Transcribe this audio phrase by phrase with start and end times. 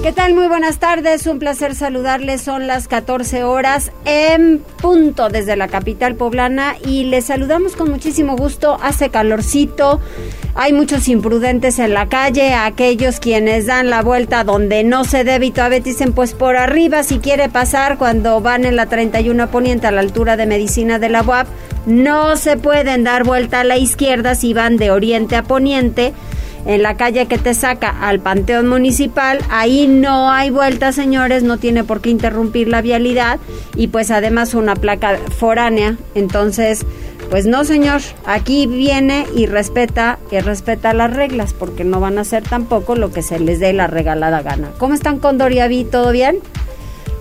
[0.00, 0.32] ¿Qué tal?
[0.32, 2.40] Muy buenas tardes, un placer saludarles.
[2.40, 8.36] Son las 14 horas en punto desde la capital poblana y les saludamos con muchísimo
[8.36, 8.78] gusto.
[8.80, 10.00] Hace calorcito,
[10.54, 15.46] hay muchos imprudentes en la calle, aquellos quienes dan la vuelta donde no se debe
[15.46, 19.88] y todavía dicen pues por arriba si quiere pasar cuando van en la 31 poniente
[19.88, 21.48] a la altura de medicina de la UAP.
[21.86, 26.14] No se pueden dar vuelta a la izquierda si van de oriente a poniente
[26.66, 31.58] en la calle que te saca al Panteón Municipal, ahí no hay vuelta, señores, no
[31.58, 33.38] tiene por qué interrumpir la vialidad
[33.76, 36.84] y pues además una placa foránea, entonces
[37.30, 42.22] pues no, señor, aquí viene y respeta y respeta las reglas porque no van a
[42.22, 44.70] hacer tampoco lo que se les dé la regalada gana.
[44.78, 45.84] ¿Cómo están con Doriaví?
[45.84, 46.38] ¿Todo bien?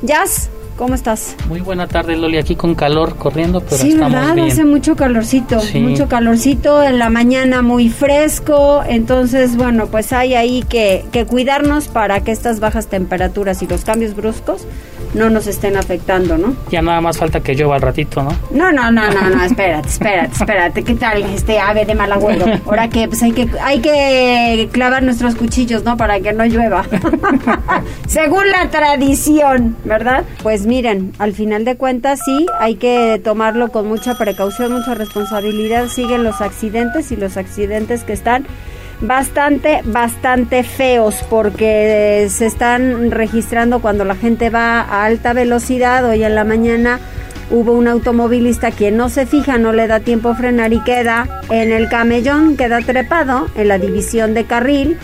[0.02, 1.36] Jazz, ¿Cómo estás?
[1.50, 2.38] Muy buena tarde, Loli.
[2.38, 4.36] Aquí con calor corriendo, pero sí, estamos ¿verdad?
[4.36, 4.52] bien.
[4.52, 6.84] Hace mucho calorcito, mucho calorcito.
[6.84, 8.84] En la mañana muy fresco.
[8.88, 13.84] Entonces, bueno, pues hay ahí que, que cuidarnos para que estas bajas temperaturas y los
[13.84, 14.68] cambios bruscos
[15.14, 16.56] no nos estén afectando, ¿no?
[16.70, 18.30] Ya nada más falta que llueva al ratito, ¿no?
[18.52, 20.84] No, no, no, no, no, espérate, espérate, espérate.
[20.84, 22.46] ¿Qué tal este ave de mal agüero?
[22.66, 25.98] Ahora que pues hay que hay que clavar nuestros cuchillos, ¿no?
[25.98, 26.86] Para que no llueva.
[28.08, 30.24] Según la tradición, ¿verdad?
[30.44, 35.88] Pues miren, al final de cuentas sí, hay que tomarlo con mucha precaución, mucha responsabilidad.
[35.88, 38.46] Siguen los accidentes y los accidentes que están
[39.02, 46.06] bastante, bastante feos porque se están registrando cuando la gente va a alta velocidad.
[46.06, 47.00] Hoy en la mañana
[47.50, 51.42] hubo un automovilista quien no se fija, no le da tiempo a frenar y queda
[51.50, 54.98] en el camellón, queda trepado en la división de carril.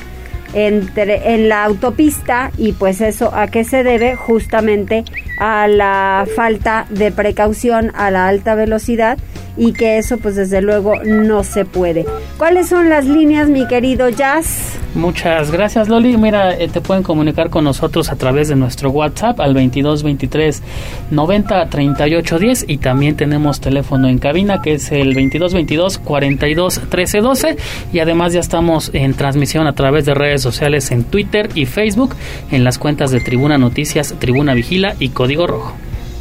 [0.54, 5.04] Entre, en la autopista y pues eso a qué se debe justamente
[5.40, 9.18] a la falta de precaución a la alta velocidad
[9.58, 12.06] y que eso pues desde luego no se puede.
[12.38, 14.78] ¿Cuáles son las líneas, mi querido Jazz?
[14.96, 16.18] Muchas gracias, Loli.
[16.18, 20.62] Mira, eh, te pueden comunicar con nosotros a través de nuestro WhatsApp al 22 23
[21.10, 26.82] 90 38 10 y también tenemos teléfono en cabina que es el 22 22 42
[26.90, 27.58] 13 12
[27.92, 32.16] y además ya estamos en transmisión a través de redes sociales en Twitter y Facebook
[32.52, 35.76] en las cuentas de Tribuna Noticias, Tribuna Vigila y Código Rojo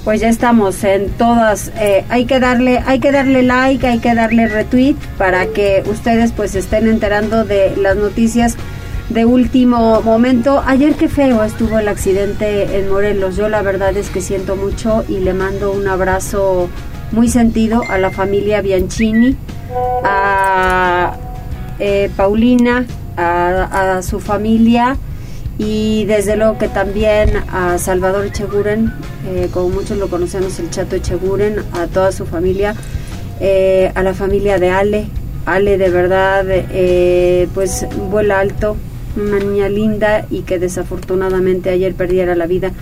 [0.04, 4.14] pues ya estamos en todas eh, hay que darle hay que darle like hay que
[4.14, 8.56] darle retweet para que ustedes pues estén enterando de las noticias
[9.08, 10.62] de último momento.
[10.66, 13.36] Ayer qué feo estuvo el accidente en Morelos.
[13.36, 16.68] Yo la verdad es que siento mucho y le mando un abrazo
[17.10, 19.36] muy sentido a la familia Bianchini
[20.04, 21.14] a
[21.78, 22.86] eh, Paulina
[23.16, 24.96] a, a su familia
[25.58, 28.92] y desde luego que también a Salvador Echeguren,
[29.28, 32.74] eh, como muchos lo conocemos, el Chato Echeguren, a toda su familia,
[33.40, 35.06] eh, a la familia de Ale.
[35.44, 38.76] Ale de verdad, eh, pues vuela alto,
[39.16, 42.72] una niña linda y que desafortunadamente ayer perdiera la vida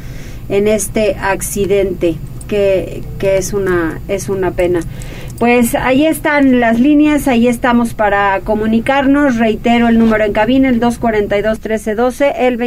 [0.49, 2.17] en este accidente,
[2.49, 4.81] que, que es, una, es una pena.
[5.41, 9.39] Pues ahí están las líneas, ahí estamos para comunicarnos.
[9.39, 12.59] Reitero el número en cabina, el 242-1312, el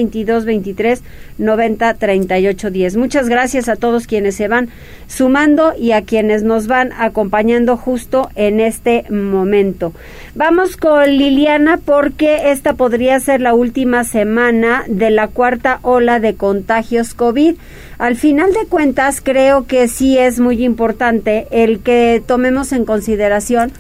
[1.39, 2.97] 2223-903810.
[2.97, 4.69] Muchas gracias a todos quienes se van
[5.07, 9.94] sumando y a quienes nos van acompañando justo en este momento.
[10.35, 16.35] Vamos con Liliana porque esta podría ser la última semana de la cuarta ola de
[16.35, 17.55] contagios COVID.
[17.97, 23.71] Al final de cuentas, creo que sí es muy importante el que tomemos en consideración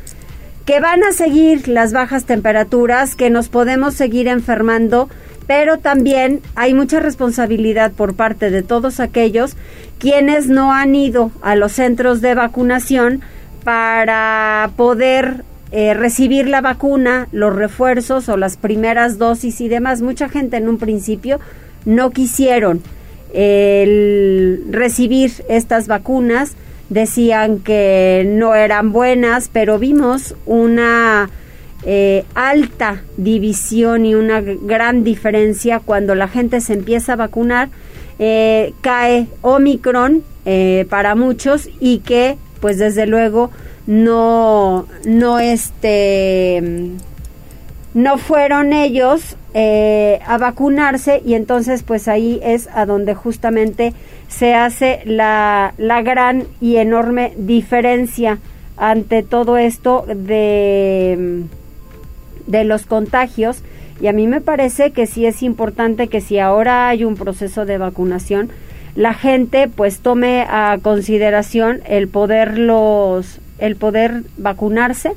[0.65, 5.09] que van a seguir las bajas temperaturas, que nos podemos seguir enfermando,
[5.47, 9.55] pero también hay mucha responsabilidad por parte de todos aquellos
[9.99, 13.21] quienes no han ido a los centros de vacunación
[13.63, 20.01] para poder eh, recibir la vacuna, los refuerzos o las primeras dosis y demás.
[20.01, 21.39] Mucha gente en un principio
[21.85, 22.81] no quisieron
[23.33, 26.51] recibir estas vacunas,
[26.89, 31.31] decían que no eran buenas, pero vimos una
[31.85, 37.69] eh, alta división y una gran diferencia cuando la gente se empieza a vacunar,
[38.19, 43.49] eh, cae Omicron eh, para muchos y que pues desde luego
[43.87, 46.91] no, no este
[47.93, 53.93] no fueron ellos eh, a vacunarse y entonces pues ahí es a donde justamente
[54.27, 58.39] se hace la, la gran y enorme diferencia
[58.77, 61.43] ante todo esto de,
[62.47, 63.63] de los contagios
[64.01, 67.65] y a mí me parece que sí es importante que si ahora hay un proceso
[67.65, 68.49] de vacunación
[68.95, 75.13] la gente pues tome a consideración el poderlos el poder vacunarse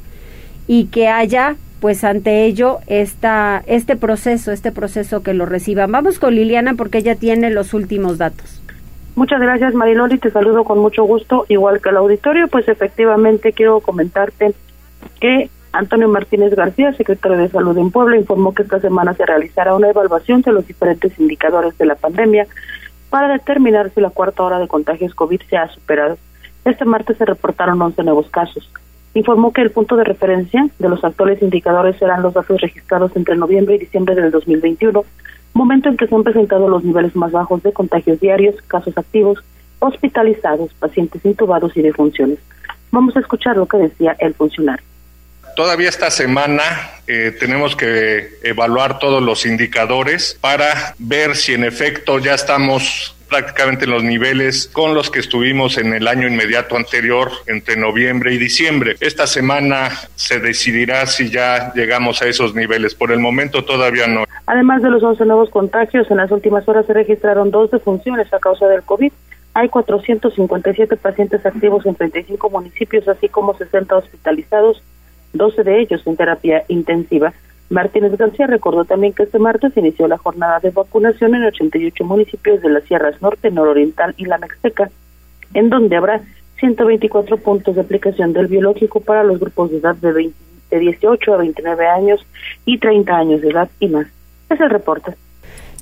[0.66, 5.92] y que haya pues ante ello esta, este proceso, este proceso que lo reciban.
[5.92, 8.62] Vamos con Liliana porque ella tiene los últimos datos.
[9.14, 13.80] Muchas gracias Mariloli, te saludo con mucho gusto, igual que el auditorio, pues efectivamente quiero
[13.80, 14.52] comentarte
[15.20, 19.74] que Antonio Martínez García, secretario de Salud en Puebla, informó que esta semana se realizará
[19.74, 22.46] una evaluación de los diferentes indicadores de la pandemia
[23.10, 26.16] para determinar si la cuarta hora de contagios COVID se ha superado.
[26.64, 28.70] Este martes se reportaron 11 nuevos casos.
[29.14, 33.36] Informó que el punto de referencia de los actuales indicadores serán los datos registrados entre
[33.36, 35.04] noviembre y diciembre del 2021,
[35.54, 39.42] momento en que se han presentado los niveles más bajos de contagios diarios, casos activos,
[39.78, 42.38] hospitalizados, pacientes intubados y defunciones.
[42.90, 44.84] Vamos a escuchar lo que decía el funcionario.
[45.56, 46.62] Todavía esta semana
[47.06, 53.86] eh, tenemos que evaluar todos los indicadores para ver si en efecto ya estamos prácticamente
[53.86, 58.38] en los niveles con los que estuvimos en el año inmediato anterior, entre noviembre y
[58.38, 58.96] diciembre.
[59.00, 62.94] Esta semana se decidirá si ya llegamos a esos niveles.
[62.94, 64.24] Por el momento todavía no.
[64.44, 68.38] Además de los 11 nuevos contagios, en las últimas horas se registraron dos defunciones a
[68.40, 69.10] causa del COVID.
[69.54, 74.82] Hay 457 pacientes activos en 35 municipios, así como 60 hospitalizados
[75.32, 77.32] 12 de ellos en terapia intensiva.
[77.68, 82.62] Martínez García recordó también que este martes inició la jornada de vacunación en 88 municipios
[82.62, 84.90] de las Sierras Norte, Nororiental y la Mexteca,
[85.54, 86.22] en donde habrá
[86.60, 90.36] 124 puntos de aplicación del biológico para los grupos de edad de, 20,
[90.70, 92.24] de 18 a 29 años
[92.64, 94.06] y 30 años de edad y más.
[94.48, 95.14] Es el reporte.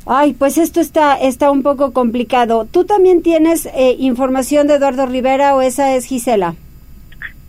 [0.07, 2.67] Ay, pues esto está, está un poco complicado.
[2.71, 6.55] ¿Tú también tienes eh, información de Eduardo Rivera o esa es Gisela?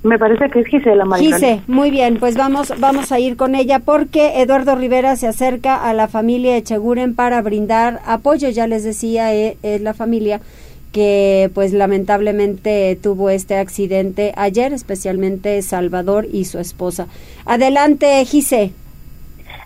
[0.06, 1.36] Me parece que es Gisela María.
[1.36, 5.90] Gise, muy bien, pues vamos, vamos a ir con ella porque Eduardo Rivera se acerca
[5.90, 8.50] a la familia Echeguren para brindar apoyo.
[8.50, 10.42] Ya les decía, eh, es la familia
[10.92, 17.08] que pues lamentablemente tuvo este accidente ayer, especialmente Salvador y su esposa.
[17.48, 18.74] Adelante, Gise.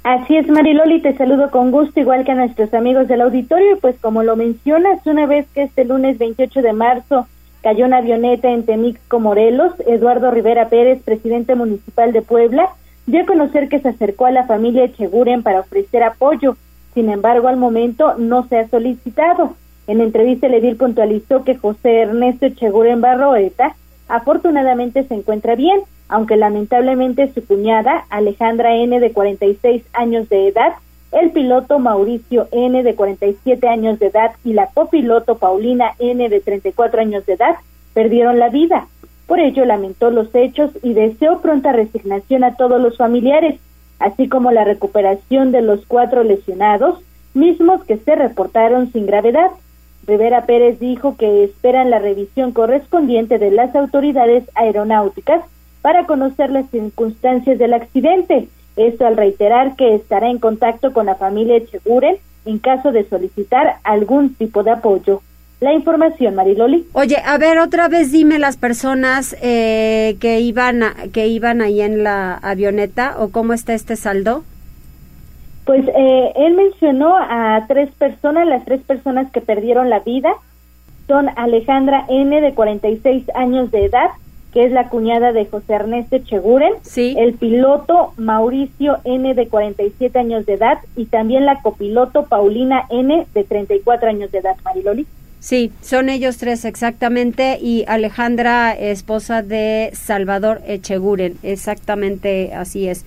[0.04, 3.98] Así es, Mariloli, te saludo con gusto, igual que a nuestros amigos del auditorio, pues
[4.00, 7.28] como lo mencionas, una vez que este lunes 28 de marzo
[7.62, 9.74] cayó una avioneta en Temixco, Morelos.
[9.86, 12.70] Eduardo Rivera Pérez, presidente municipal de Puebla,
[13.06, 16.56] dio a conocer que se acercó a la familia Echeguren para ofrecer apoyo.
[16.94, 19.56] Sin embargo, al momento no se ha solicitado.
[19.88, 23.76] En entrevista, el puntualizó que José Ernesto Echeguren Barroeta
[24.08, 30.74] afortunadamente se encuentra bien, aunque lamentablemente su cuñada, Alejandra N., de 46 años de edad,
[31.12, 36.40] el piloto Mauricio N de 47 años de edad y la copiloto Paulina N de
[36.40, 37.56] 34 años de edad
[37.94, 38.88] perdieron la vida.
[39.26, 43.60] Por ello lamentó los hechos y deseó pronta resignación a todos los familiares,
[44.00, 47.00] así como la recuperación de los cuatro lesionados,
[47.34, 49.52] mismos que se reportaron sin gravedad.
[50.08, 55.44] Rivera Pérez dijo que esperan la revisión correspondiente de las autoridades aeronáuticas
[55.82, 58.48] para conocer las circunstancias del accidente
[58.88, 63.76] esto al reiterar que estará en contacto con la familia Echeguren en caso de solicitar
[63.84, 65.22] algún tipo de apoyo.
[65.60, 66.88] La información, Mariloli.
[66.94, 70.82] Oye, a ver, otra vez dime las personas eh, que iban
[71.12, 74.44] que iban ahí en la avioneta o cómo está este saldo.
[75.66, 80.32] Pues eh, él mencionó a tres personas, las tres personas que perdieron la vida
[81.08, 84.10] son Alejandra N de 46 años de edad,
[84.54, 87.16] que es la cuñada de José Ernesto Cheguren, sí.
[87.18, 93.28] el piloto Mauricio N de 47 años de edad y también la copiloto Paulina N
[93.34, 95.06] de 34 años de edad, Mariloli.
[95.40, 103.06] Sí, son ellos tres exactamente y Alejandra, esposa de Salvador Echeguren, exactamente así es.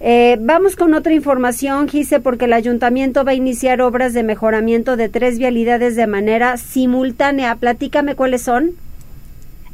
[0.00, 4.96] Eh, vamos con otra información, Gise, porque el ayuntamiento va a iniciar obras de mejoramiento
[4.96, 7.54] de tres vialidades de manera simultánea.
[7.56, 8.72] Platícame cuáles son.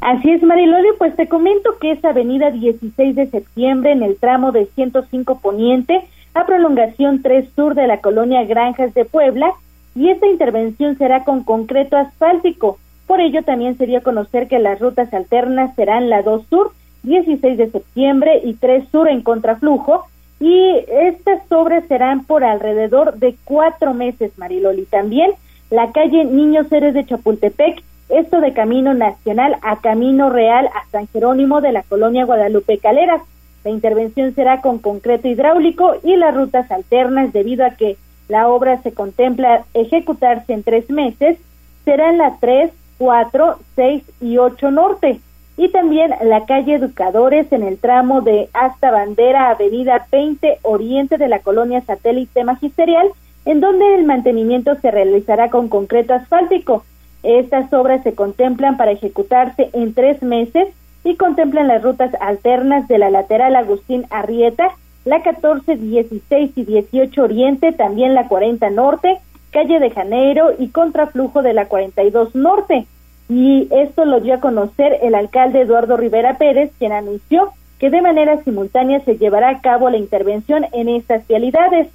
[0.01, 4.51] Así es, Mariloli, pues te comento que es Avenida 16 de septiembre en el tramo
[4.51, 6.01] de 105 Poniente
[6.33, 9.53] a prolongación 3 Sur de la colonia Granjas de Puebla
[9.93, 12.79] y esta intervención será con concreto asfáltico.
[13.05, 16.71] Por ello también se dio a conocer que las rutas alternas serán la 2 Sur,
[17.03, 20.07] 16 de septiembre y 3 Sur en contraflujo
[20.39, 24.85] y estas obras serán por alrededor de cuatro meses, Mariloli.
[24.85, 25.29] También
[25.69, 31.07] la calle Niños Ceres de Chapultepec esto de Camino Nacional a Camino Real a San
[31.07, 33.21] Jerónimo de la colonia Guadalupe Caleras.
[33.63, 38.81] La intervención será con concreto hidráulico y las rutas alternas debido a que la obra
[38.81, 41.37] se contempla ejecutarse en tres meses,
[41.85, 45.19] serán la 3, 4, 6 y 8 norte
[45.57, 51.27] y también la calle Educadores en el tramo de hasta Bandera Avenida 20 Oriente de
[51.27, 53.09] la colonia Satélite Magisterial,
[53.45, 56.83] en donde el mantenimiento se realizará con concreto asfáltico.
[57.23, 60.69] Estas obras se contemplan para ejecutarse en tres meses
[61.03, 64.71] y contemplan las rutas alternas de la lateral Agustín Arrieta
[65.05, 69.17] la 14, 16 y 18 Oriente, también la 40 Norte,
[69.51, 72.85] calle de Janeiro y contraflujo de la 42 Norte.
[73.27, 78.01] Y esto lo dio a conocer el alcalde Eduardo Rivera Pérez, quien anunció que de
[78.01, 81.87] manera simultánea se llevará a cabo la intervención en estas vialidades.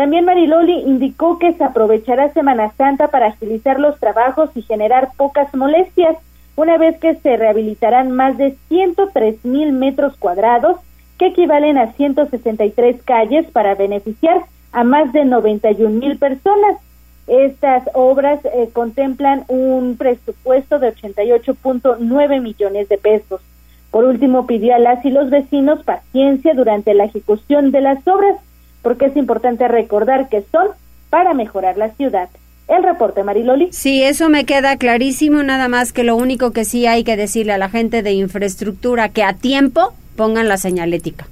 [0.00, 5.54] También Mariloli indicó que se aprovechará Semana Santa para agilizar los trabajos y generar pocas
[5.54, 6.16] molestias,
[6.56, 10.78] una vez que se rehabilitarán más de 103 mil metros cuadrados,
[11.18, 14.40] que equivalen a 163 calles para beneficiar
[14.72, 16.78] a más de 91 mil personas.
[17.26, 23.42] Estas obras eh, contemplan un presupuesto de 88.9 millones de pesos.
[23.90, 28.36] Por último, pidió a las y los vecinos paciencia durante la ejecución de las obras,
[28.82, 30.68] porque es importante recordar que son
[31.10, 32.28] para mejorar la ciudad.
[32.68, 33.72] El reporte, Mariloli.
[33.72, 37.52] Sí, eso me queda clarísimo, nada más que lo único que sí hay que decirle
[37.52, 41.26] a la gente de infraestructura que a tiempo pongan la señalética.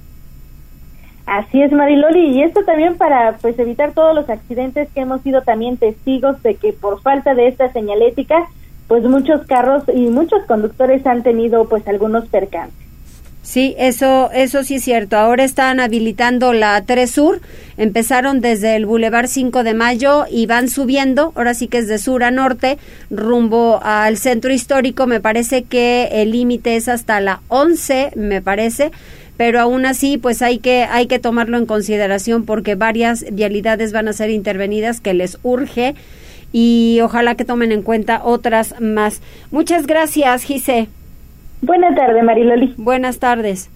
[1.25, 5.43] Así es, Mariloli, y esto también para pues evitar todos los accidentes que hemos sido
[5.43, 8.47] también testigos de que por falta de esta señalética
[8.89, 12.88] pues muchos carros y muchos conductores han tenido pues algunos percances.
[13.41, 15.17] Sí, eso, eso sí es cierto.
[15.17, 17.41] Ahora están habilitando la 3 Sur.
[17.77, 21.31] Empezaron desde el Boulevard 5 de Mayo y van subiendo.
[21.35, 22.77] Ahora sí que es de sur a norte,
[23.09, 25.07] rumbo al centro histórico.
[25.07, 28.91] Me parece que el límite es hasta la 11, me parece.
[29.37, 34.09] Pero aún así, pues hay que, hay que tomarlo en consideración porque varias vialidades van
[34.09, 35.95] a ser intervenidas que les urge
[36.51, 39.21] y ojalá que tomen en cuenta otras más.
[39.49, 40.89] Muchas gracias, Gise.
[41.61, 42.73] Buenas tardes, Mariloli.
[42.77, 43.69] Buenas tardes.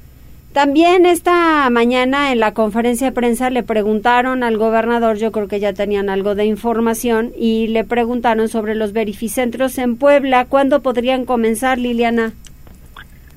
[0.54, 5.60] También esta mañana en la conferencia de prensa le preguntaron al gobernador, yo creo que
[5.60, 10.46] ya tenían algo de información, y le preguntaron sobre los verificentros en Puebla.
[10.46, 12.34] ¿Cuándo podrían comenzar, Liliana?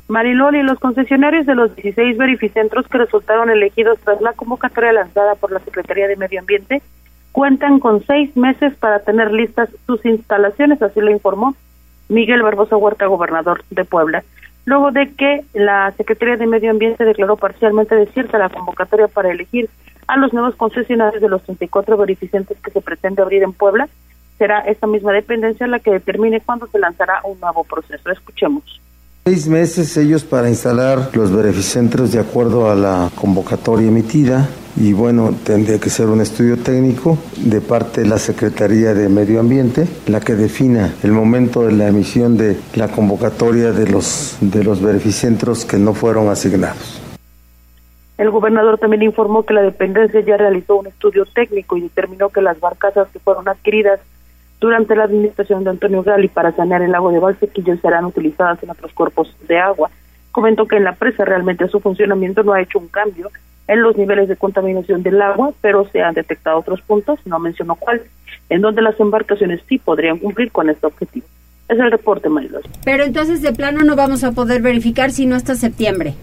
[0.09, 5.51] Mariloli, los concesionarios de los 16 verificentros que resultaron elegidos tras la convocatoria lanzada por
[5.51, 6.83] la Secretaría de Medio Ambiente
[7.33, 11.55] cuentan con seis meses para tener listas sus instalaciones, así lo informó
[12.09, 14.25] Miguel Barbosa Huerta, gobernador de Puebla,
[14.65, 19.69] luego de que la Secretaría de Medio Ambiente declaró parcialmente desierta la convocatoria para elegir
[20.07, 23.89] a los nuevos concesionarios de los 34 verificentes que se pretende abrir en Puebla.
[24.39, 28.11] Será esta misma dependencia la que determine cuándo se lanzará un nuevo proceso.
[28.11, 28.81] Escuchemos.
[29.25, 35.35] Seis meses ellos para instalar los beneficentros de acuerdo a la convocatoria emitida y bueno,
[35.45, 40.21] tendría que ser un estudio técnico de parte de la Secretaría de Medio Ambiente, la
[40.21, 45.65] que defina el momento de la emisión de la convocatoria de los, de los beneficentros
[45.65, 47.01] que no fueron asignados.
[48.19, 52.43] El gobernador también informó que la dependencia ya realizó un estudio técnico y determinó que
[52.43, 54.01] las barcazas que fueron adquiridas
[54.61, 58.71] durante la administración de Antonio Gali para sanear el lago de Valsequillo serán utilizadas en
[58.71, 59.91] otros cuerpos de agua.
[60.33, 63.31] Comentó que en la presa realmente su funcionamiento no ha hecho un cambio
[63.69, 67.75] en los niveles de contaminación del agua, pero se han detectado otros puntos, no mencionó
[67.75, 68.05] cuáles,
[68.49, 71.27] en donde las embarcaciones sí podrían cumplir con este objetivo.
[71.69, 72.63] Es el reporte, Marilos.
[72.85, 76.15] Pero entonces de plano no vamos a poder verificar sino hasta septiembre.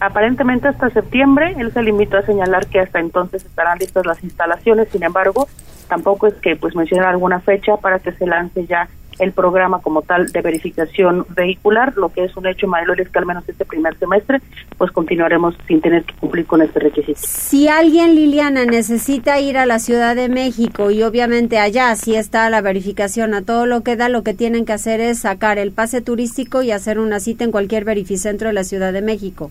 [0.00, 4.88] Aparentemente hasta septiembre, él se limitó a señalar que hasta entonces estarán listas las instalaciones,
[4.88, 5.46] sin embargo,
[5.88, 10.02] tampoco es que pues mencionar alguna fecha para que se lance ya el programa como
[10.02, 13.64] tal de verificación vehicular, lo que es un hecho, Manuel, es que al menos este
[13.64, 14.40] primer semestre,
[14.76, 17.18] pues continuaremos sin tener que cumplir con este requisito.
[17.22, 22.48] Si alguien, Liliana, necesita ir a la Ciudad de México y obviamente allá sí está
[22.50, 25.72] la verificación a todo lo que da, lo que tienen que hacer es sacar el
[25.72, 29.50] pase turístico y hacer una cita en cualquier verificentro de la Ciudad de México.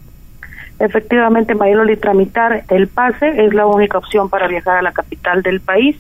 [0.80, 5.62] Efectivamente, Mayololi, tramitar el pase es la única opción para viajar a la capital del
[5.62, 5.96] país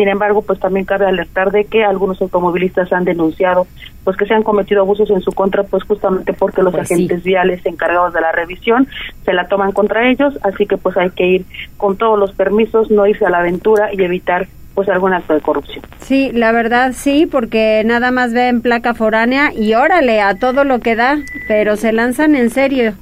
[0.00, 3.66] sin embargo, pues también cabe alertar de que algunos automovilistas han denunciado
[4.02, 7.22] pues que se han cometido abusos en su contra, pues justamente porque los pues agentes
[7.22, 8.88] viales encargados de la revisión
[9.26, 11.44] se la toman contra ellos, así que pues hay que ir
[11.76, 15.42] con todos los permisos, no irse a la aventura y evitar pues algún acto de
[15.42, 15.84] corrupción.
[15.98, 20.80] Sí, la verdad sí, porque nada más ven placa foránea y órale a todo lo
[20.80, 22.94] que da, pero se lanzan en serio.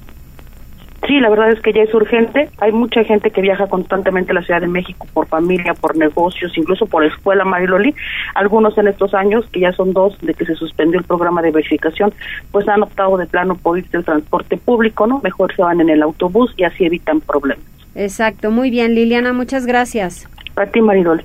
[1.08, 2.50] Sí, la verdad es que ya es urgente.
[2.58, 6.52] Hay mucha gente que viaja constantemente a la Ciudad de México por familia, por negocios,
[6.58, 7.94] incluso por escuela, Mariloli.
[8.34, 11.50] Algunos en estos años, que ya son dos de que se suspendió el programa de
[11.50, 12.12] verificación,
[12.52, 15.20] pues han optado de plano por irse al transporte público, ¿no?
[15.24, 17.64] Mejor se van en el autobús y así evitan problemas.
[17.94, 20.28] Exacto, muy bien, Liliana, muchas gracias.
[20.56, 21.24] A ti, Mariloli.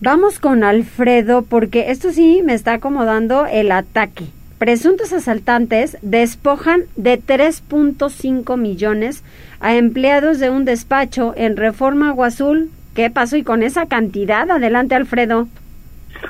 [0.00, 4.24] Vamos con Alfredo, porque esto sí me está acomodando el ataque
[4.62, 9.24] presuntos asaltantes despojan de 3.5 millones
[9.58, 12.70] a empleados de un despacho en Reforma Aguazul.
[12.94, 14.48] ¿Qué pasó y con esa cantidad?
[14.48, 15.48] Adelante, Alfredo.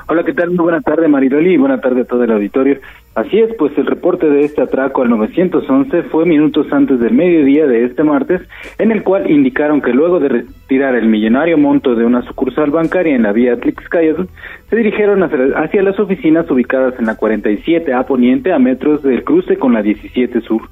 [0.08, 0.48] Hola, ¿qué tal?
[0.48, 2.80] Muy buena tarde, Mariloli, y buena tarde a todo el auditorio.
[3.14, 7.66] Así es, pues el reporte de este atraco al 911 fue minutos antes del mediodía
[7.66, 8.40] de este martes,
[8.78, 13.14] en el cual indicaron que luego de retirar el millonario monto de una sucursal bancaria
[13.14, 14.24] en la vía Tlixcayotl,
[14.70, 19.58] se dirigieron hacia las oficinas ubicadas en la 47 A Poniente a metros del cruce
[19.58, 20.62] con la 17 Sur.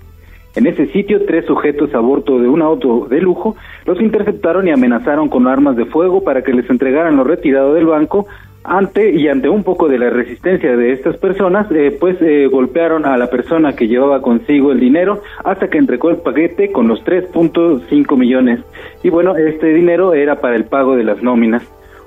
[0.57, 3.55] En ese sitio, tres sujetos a bordo de un auto de lujo
[3.85, 7.87] los interceptaron y amenazaron con armas de fuego para que les entregaran lo retirado del
[7.87, 8.27] banco,
[8.65, 13.07] ante y ante un poco de la resistencia de estas personas, eh, pues eh, golpearon
[13.07, 17.03] a la persona que llevaba consigo el dinero hasta que entregó el paquete con los
[17.05, 18.61] 3.5 millones.
[19.03, 21.63] Y bueno, este dinero era para el pago de las nóminas.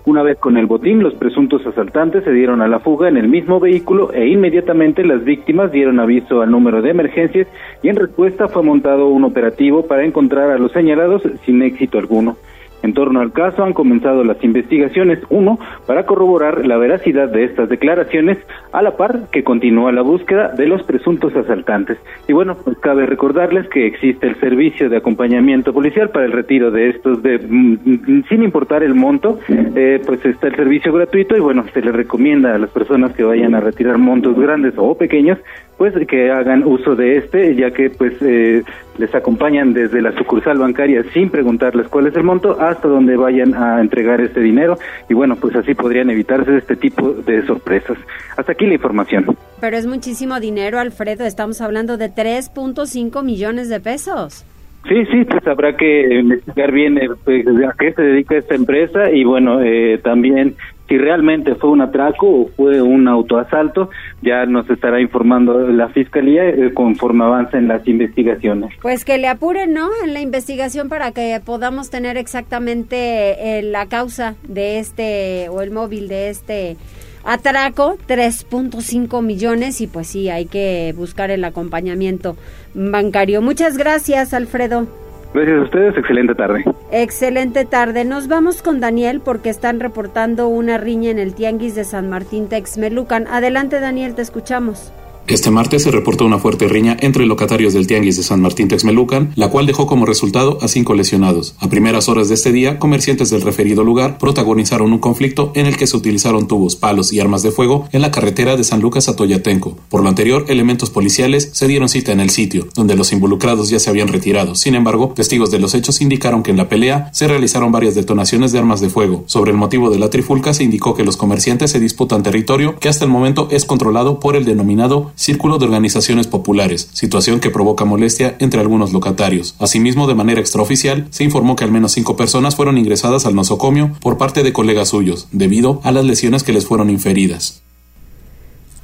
[0.05, 3.29] Una vez con el botín, los presuntos asaltantes se dieron a la fuga en el
[3.29, 7.47] mismo vehículo e inmediatamente las víctimas dieron aviso al número de emergencias
[7.81, 12.35] y en respuesta fue montado un operativo para encontrar a los señalados sin éxito alguno.
[12.83, 17.69] En torno al caso han comenzado las investigaciones, uno, para corroborar la veracidad de estas
[17.69, 18.37] declaraciones,
[18.71, 21.97] a la par que continúa la búsqueda de los presuntos asaltantes.
[22.27, 26.71] Y bueno, pues cabe recordarles que existe el servicio de acompañamiento policial para el retiro
[26.71, 31.37] de estos, de, mm, mm, sin importar el monto, eh, pues está el servicio gratuito
[31.37, 34.95] y bueno, se le recomienda a las personas que vayan a retirar montos grandes o
[34.97, 35.39] pequeños,
[35.77, 38.63] pues que hagan uso de este, ya que pues eh,
[38.97, 43.53] les acompañan desde la sucursal bancaria sin preguntarles cuál es el monto hasta donde vayan
[43.53, 44.77] a entregar este dinero
[45.09, 47.97] y bueno, pues así podrían evitarse este tipo de sorpresas.
[48.37, 49.37] Hasta aquí la información.
[49.59, 54.45] Pero es muchísimo dinero, Alfredo, estamos hablando de 3.5 millones de pesos.
[54.87, 59.09] Sí, sí, pues habrá que investigar bien eh, pues, a qué se dedica esta empresa
[59.11, 60.55] y bueno, eh, también
[60.87, 63.89] si realmente fue un atraco o fue un autoasalto,
[64.21, 68.73] ya nos estará informando la Fiscalía eh, conforme avancen las investigaciones.
[68.81, 69.89] Pues que le apuren, ¿no?
[70.03, 75.71] En la investigación para que podamos tener exactamente eh, la causa de este o el
[75.71, 76.77] móvil de este
[77.23, 82.35] atraco, 3.5 millones y pues sí, hay que buscar el acompañamiento
[82.73, 83.41] bancario.
[83.41, 84.87] Muchas gracias, Alfredo.
[85.33, 86.63] Gracias a ustedes, excelente tarde.
[86.91, 88.05] Excelente tarde.
[88.05, 92.49] Nos vamos con Daniel porque están reportando una riña en el Tianguis de San Martín
[92.49, 93.27] Texmelucan.
[93.27, 94.93] Adelante Daniel, te escuchamos.
[95.25, 99.31] Este martes se reportó una fuerte riña entre locatarios del Tianguis de San Martín Texmelucan,
[99.35, 101.55] la cual dejó como resultado a cinco lesionados.
[101.59, 105.77] A primeras horas de este día, comerciantes del referido lugar protagonizaron un conflicto en el
[105.77, 109.07] que se utilizaron tubos, palos y armas de fuego en la carretera de San Lucas
[109.07, 109.77] a Toyatenco.
[109.87, 113.79] Por lo anterior, elementos policiales se dieron cita en el sitio, donde los involucrados ya
[113.79, 114.55] se habían retirado.
[114.55, 118.51] Sin embargo, testigos de los hechos indicaron que en la pelea se realizaron varias detonaciones
[118.51, 119.23] de armas de fuego.
[119.27, 122.89] Sobre el motivo de la trifulca se indicó que los comerciantes se disputan territorio que
[122.89, 127.85] hasta el momento es controlado por el denominado Círculo de Organizaciones Populares, situación que provoca
[127.85, 129.55] molestia entre algunos locatarios.
[129.59, 133.91] Asimismo, de manera extraoficial, se informó que al menos cinco personas fueron ingresadas al nosocomio
[134.01, 137.63] por parte de colegas suyos, debido a las lesiones que les fueron inferidas.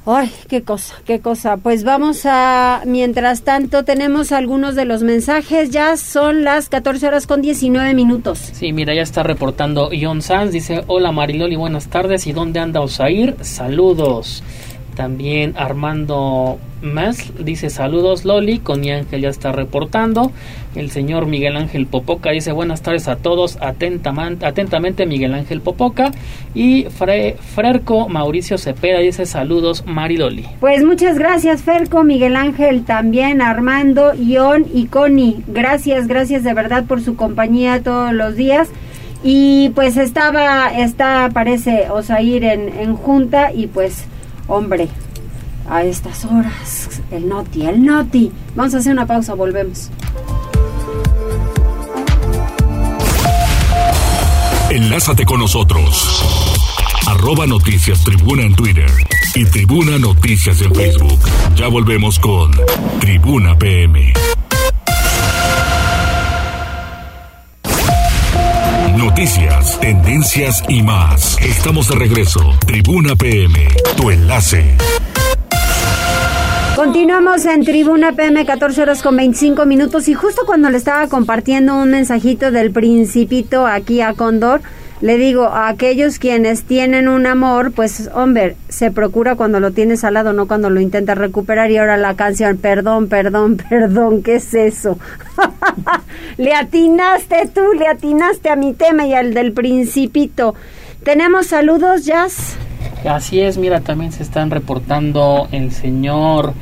[0.06, 1.58] Ay, qué cosa, qué cosa.
[1.58, 5.70] Pues vamos a, mientras tanto, tenemos algunos de los mensajes.
[5.70, 8.38] Ya son las 14 horas con 19 minutos.
[8.38, 10.52] Sí, mira, ya está reportando Ion Sanz.
[10.52, 12.26] Dice, hola Mariloli, buenas tardes.
[12.26, 13.36] ¿Y dónde anda Osair?
[13.42, 14.42] Saludos.
[15.00, 20.30] También Armando Más dice saludos Loli, con Ángel ya está reportando.
[20.74, 26.12] El señor Miguel Ángel Popoca dice buenas tardes a todos, atentamente, atentamente Miguel Ángel Popoca.
[26.54, 27.36] Y Fre,
[28.10, 30.44] Mauricio Cepeda dice saludos Mariloli.
[30.60, 35.38] Pues muchas gracias Ferco, Miguel Ángel también, Armando, Ion y Connie.
[35.46, 38.68] Gracias, gracias de verdad por su compañía todos los días.
[39.24, 44.04] Y pues estaba, está, parece Osair en, en junta y pues
[44.50, 44.88] Hombre,
[45.68, 48.32] a estas horas, el noti, el noti.
[48.56, 49.90] Vamos a hacer una pausa, volvemos.
[54.70, 56.24] Enlázate con nosotros.
[57.06, 58.90] Arroba Noticias Tribuna en Twitter
[59.36, 61.20] y Tribuna Noticias en Facebook.
[61.54, 62.50] Ya volvemos con
[62.98, 64.12] Tribuna PM.
[69.20, 71.36] Noticias, tendencias y más.
[71.42, 72.40] Estamos de regreso.
[72.66, 74.78] Tribuna PM, tu enlace.
[76.74, 81.74] Continuamos en Tribuna PM 14 horas con 25 minutos y justo cuando le estaba compartiendo
[81.74, 84.62] un mensajito del principito aquí a Condor,
[85.00, 90.04] le digo, a aquellos quienes tienen un amor, pues hombre, se procura cuando lo tienes
[90.04, 91.70] al lado, no cuando lo intentas recuperar.
[91.70, 94.98] Y ahora la canción, perdón, perdón, perdón, ¿qué es eso?
[96.36, 100.54] le atinaste tú, le atinaste a mi tema y al del principito.
[101.02, 102.56] ¿Tenemos saludos, Jazz?
[103.08, 106.52] Así es, mira, también se están reportando el señor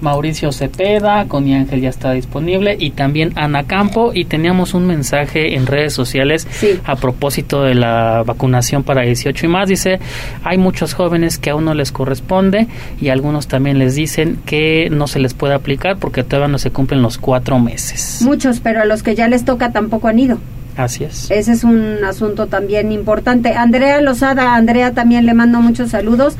[0.00, 5.54] Mauricio Cepeda, con Ángel ya está disponible y también Ana Campo y teníamos un mensaje
[5.54, 6.46] en redes sociales
[6.84, 9.68] a propósito de la vacunación para 18 y más.
[9.68, 9.98] Dice,
[10.44, 12.68] hay muchos jóvenes que aún no les corresponde
[13.00, 16.70] y algunos también les dicen que no se les puede aplicar porque todavía no se
[16.70, 18.20] cumplen los cuatro meses.
[18.22, 20.38] Muchos, pero a los que ya les toca tampoco han ido.
[20.76, 21.30] Así es.
[21.30, 23.54] Ese es un asunto también importante.
[23.54, 26.36] Andrea Lozada, Andrea también le mando muchos saludos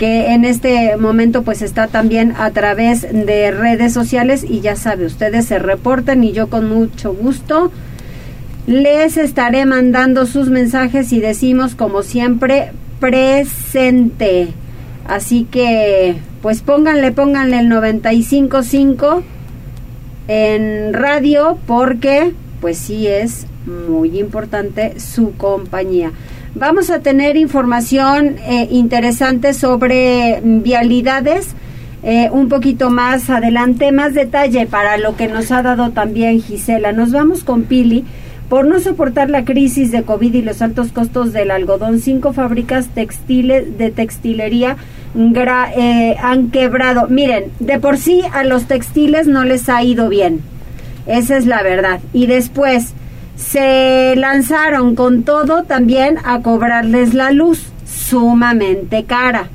[0.00, 5.04] que en este momento pues está también a través de redes sociales y ya sabe,
[5.04, 7.70] ustedes se reportan y yo con mucho gusto
[8.66, 14.48] les estaré mandando sus mensajes y decimos como siempre presente.
[15.06, 19.22] Así que pues pónganle, pónganle el 955
[20.28, 22.32] en radio porque
[22.62, 26.10] pues sí es muy importante su compañía.
[26.54, 31.54] Vamos a tener información eh, interesante sobre vialidades.
[32.02, 36.92] Eh, un poquito más adelante, más detalle para lo que nos ha dado también Gisela.
[36.92, 38.04] Nos vamos con Pili.
[38.48, 42.88] Por no soportar la crisis de COVID y los altos costos del algodón, cinco fábricas
[42.88, 44.76] textiles de textilería
[45.76, 47.06] eh, han quebrado.
[47.06, 50.40] Miren, de por sí a los textiles no les ha ido bien.
[51.06, 52.00] Esa es la verdad.
[52.12, 52.92] Y después,
[53.40, 59.48] se lanzaron con todo también a cobrarles la luz, sumamente cara.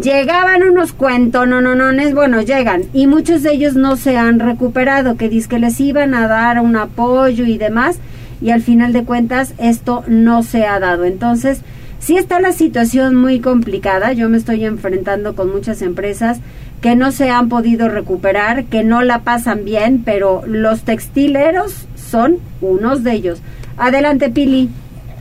[0.00, 4.38] Llegaban unos cuentos, no, no, no, bueno, llegan, y muchos de ellos no se han
[4.38, 7.98] recuperado, que dice que les iban a dar un apoyo y demás,
[8.40, 11.04] y al final de cuentas esto no se ha dado.
[11.04, 11.60] Entonces,
[11.98, 16.38] sí está la situación muy complicada, yo me estoy enfrentando con muchas empresas
[16.80, 22.38] que no se han podido recuperar, que no la pasan bien, pero los textileros son
[22.60, 23.42] unos de ellos.
[23.76, 24.68] Adelante, Pili.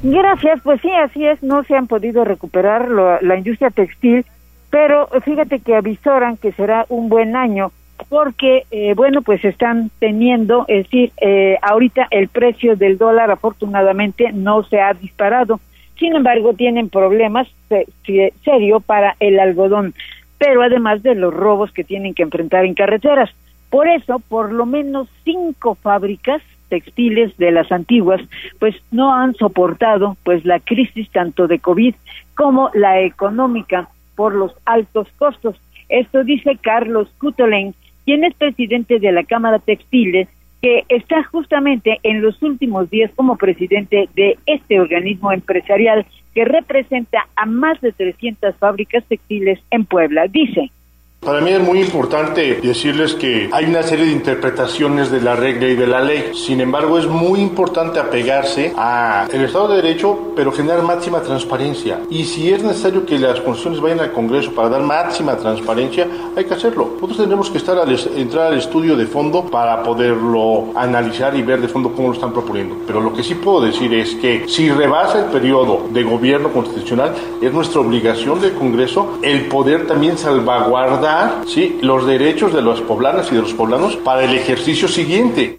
[0.03, 4.25] Gracias, pues sí, así es, no se han podido recuperar la industria textil,
[4.69, 7.71] pero fíjate que avisoran que será un buen año
[8.09, 14.31] porque, eh, bueno, pues están teniendo, es decir, eh, ahorita el precio del dólar afortunadamente
[14.33, 15.59] no se ha disparado,
[15.97, 19.93] sin embargo tienen problemas serios serio para el algodón,
[20.37, 23.29] pero además de los robos que tienen que enfrentar en carreteras.
[23.69, 26.41] Por eso, por lo menos cinco fábricas
[26.73, 28.19] textiles de las antiguas
[28.57, 31.93] pues no han soportado pues la crisis tanto de COVID
[32.33, 35.55] como la económica por los altos costos.
[35.87, 40.27] Esto dice Carlos Cutolen, quien es presidente de la Cámara Textiles,
[40.63, 47.27] que está justamente en los últimos días como presidente de este organismo empresarial que representa
[47.35, 50.25] a más de 300 fábricas textiles en Puebla.
[50.27, 50.71] Dice,
[51.23, 55.67] para mí es muy importante decirles que hay una serie de interpretaciones de la regla
[55.67, 56.31] y de la ley.
[56.33, 62.01] Sin embargo, es muy importante apegarse al Estado de Derecho, pero generar máxima transparencia.
[62.09, 66.45] Y si es necesario que las constituciones vayan al Congreso para dar máxima transparencia, hay
[66.45, 66.91] que hacerlo.
[66.95, 71.61] Nosotros tendremos que estar al, entrar al estudio de fondo para poderlo analizar y ver
[71.61, 72.75] de fondo cómo lo están proponiendo.
[72.85, 77.13] Pero lo que sí puedo decir es que si rebasa el periodo de gobierno constitucional,
[77.41, 81.12] es nuestra obligación del Congreso el poder también salvaguardar
[81.45, 81.79] ¿sí?
[81.81, 85.57] los derechos de las poblanas y de los poblanos para el ejercicio siguiente.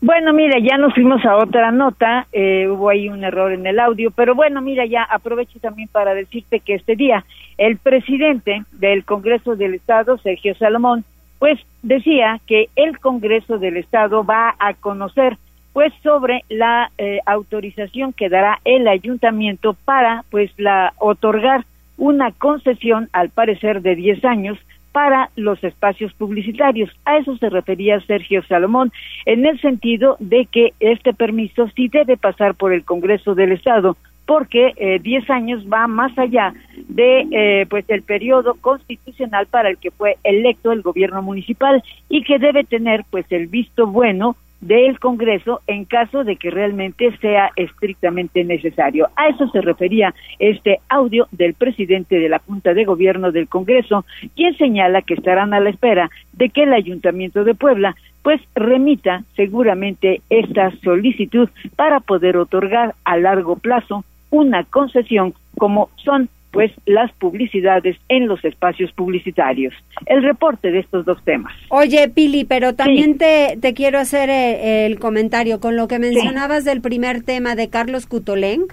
[0.00, 3.78] Bueno, mira, ya nos fuimos a otra nota, eh, hubo ahí un error en el
[3.78, 7.24] audio, pero bueno, mira, ya aprovecho también para decirte que este día
[7.58, 11.04] el presidente del Congreso del Estado, Sergio Salomón,
[11.38, 15.36] pues decía que el Congreso del Estado va a conocer
[15.72, 23.08] pues sobre la eh, autorización que dará el ayuntamiento para pues la otorgar una concesión,
[23.12, 24.58] al parecer, de 10 años
[24.92, 26.90] para los espacios publicitarios.
[27.04, 28.92] A eso se refería Sergio Salomón,
[29.26, 33.96] en el sentido de que este permiso sí debe pasar por el Congreso del Estado,
[34.24, 36.54] porque eh, 10 años va más allá
[36.88, 42.24] de eh, pues el periodo constitucional para el que fue electo el gobierno municipal y
[42.24, 47.50] que debe tener pues el visto bueno del Congreso en caso de que realmente sea
[47.56, 49.08] estrictamente necesario.
[49.16, 54.04] A eso se refería este audio del presidente de la Junta de Gobierno del Congreso,
[54.34, 59.22] quien señala que estarán a la espera de que el Ayuntamiento de Puebla pues remita
[59.36, 67.12] seguramente esta solicitud para poder otorgar a largo plazo una concesión como son pues las
[67.12, 69.74] publicidades en los espacios publicitarios.
[70.06, 71.52] El reporte de estos dos temas.
[71.68, 76.64] Oye, Pili, pero también te, te, quiero hacer eh, el, comentario con lo que mencionabas
[76.64, 78.68] del primer tema de Carlos Cutoleng.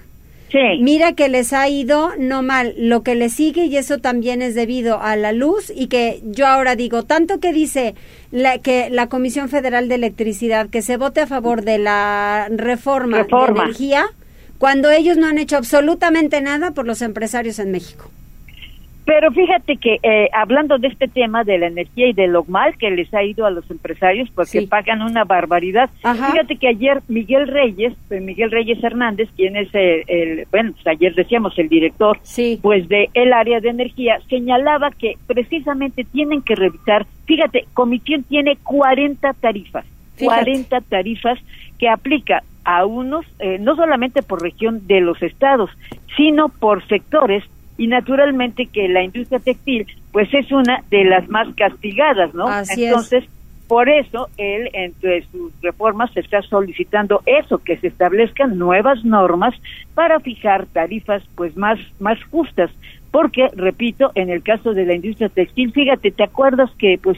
[0.50, 0.80] Sí.
[0.80, 4.54] Mira que les ha ido no mal lo que le sigue y eso también es
[4.54, 7.94] debido a la luz y que yo ahora digo, tanto que dice
[8.30, 13.24] la, que la Comisión Federal de Electricidad que se vote a favor de la reforma.
[13.24, 13.26] de
[13.62, 14.06] energía,
[14.64, 18.10] cuando ellos no han hecho absolutamente nada por los empresarios en México.
[19.04, 22.74] Pero fíjate que eh, hablando de este tema de la energía y de lo mal
[22.78, 27.46] que les ha ido a los empresarios porque pagan una barbaridad, fíjate que ayer Miguel
[27.46, 32.18] Reyes, pues Miguel Reyes Hernández, quien es el, bueno, pues ayer decíamos el director,
[32.62, 38.56] pues de el área de energía, señalaba que precisamente tienen que revisar, fíjate, Comisión tiene
[38.62, 39.84] 40 tarifas,
[40.18, 41.38] 40 tarifas
[41.78, 45.70] que aplica a unos, eh, no solamente por región de los estados,
[46.16, 47.44] sino por sectores
[47.76, 52.46] y naturalmente que la industria textil pues es una de las más castigadas, ¿no?
[52.70, 53.24] Entonces,
[53.66, 59.54] por eso él entre sus reformas está solicitando eso que se establezcan nuevas normas
[59.94, 62.70] para fijar tarifas pues más más justas,
[63.14, 67.16] porque repito, en el caso de la industria textil, fíjate, ¿te acuerdas que pues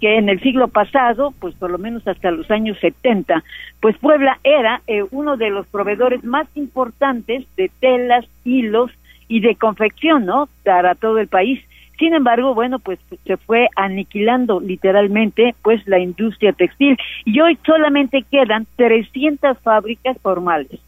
[0.00, 3.44] que en el siglo pasado, pues por lo menos hasta los años 70,
[3.78, 8.90] pues Puebla era eh, uno de los proveedores más importantes de telas, hilos
[9.28, 10.48] y de confección, ¿no?
[10.64, 11.60] Para todo el país.
[11.96, 18.24] Sin embargo, bueno, pues se fue aniquilando literalmente pues la industria textil y hoy solamente
[18.28, 20.80] quedan 300 fábricas formales.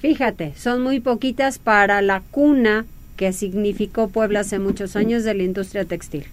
[0.00, 2.84] Fíjate, son muy poquitas para la cuna
[3.20, 6.24] que significó Puebla hace muchos años de la industria textil.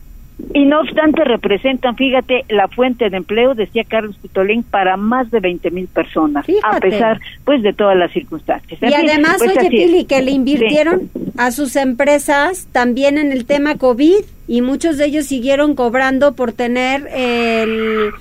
[0.53, 5.41] Y no obstante representan, fíjate, la fuente de empleo, decía Carlos Putolín, para más de
[5.41, 8.79] 20 mil personas, a pesar pues de todas las circunstancias.
[8.81, 13.77] Y además, pues, oye Pili, que le invirtieron a sus empresas también en el tema
[13.77, 18.11] COVID y muchos de ellos siguieron cobrando por tener el,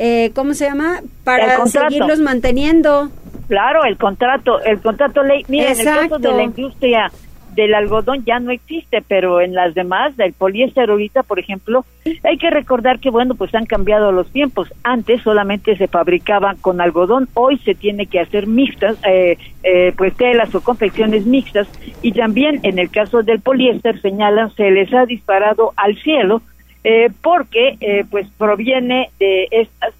[0.00, 1.02] eh, ¿cómo se llama?
[1.22, 3.12] Para seguirlos manteniendo.
[3.46, 5.44] Claro, el contrato, el contrato ley.
[5.46, 7.12] Mira, en el caso de la industria
[7.58, 11.84] del algodón ya no existe, pero en las demás, del poliéster ahorita, por ejemplo,
[12.22, 14.72] hay que recordar que, bueno, pues han cambiado los tiempos.
[14.84, 20.14] Antes solamente se fabricaban con algodón, hoy se tiene que hacer mixtas, eh, eh, pues
[20.16, 21.66] telas o confecciones mixtas,
[22.00, 26.42] y también en el caso del poliéster, señalan, se les ha disparado al cielo,
[26.84, 29.94] eh, porque, pues, proviene de estas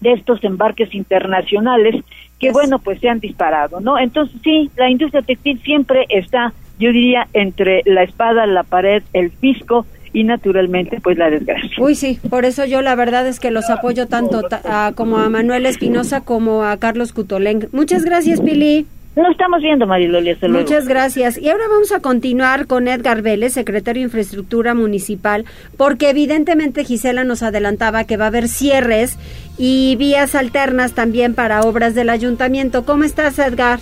[0.00, 2.04] de estos embarques internacionales
[2.38, 6.92] que bueno pues se han disparado no entonces sí la industria textil siempre está yo
[6.92, 11.70] diría entre la espada, la pared, el fisco y naturalmente pues la desgracia.
[11.78, 14.42] Uy, sí, por eso yo la verdad es que los apoyo tanto
[14.94, 17.68] como a Manuel Espinosa como a Carlos Cutoleng.
[17.72, 18.86] Muchas gracias, Pili.
[19.16, 20.36] Lo estamos viendo, Mariloli.
[20.48, 21.38] Muchas gracias.
[21.38, 25.44] Y ahora vamos a continuar con Edgar Vélez, secretario de Infraestructura Municipal,
[25.76, 29.16] porque evidentemente Gisela nos adelantaba que va a haber cierres
[29.56, 32.84] y vías alternas también para obras del ayuntamiento.
[32.84, 33.78] ¿Cómo estás, Edgar?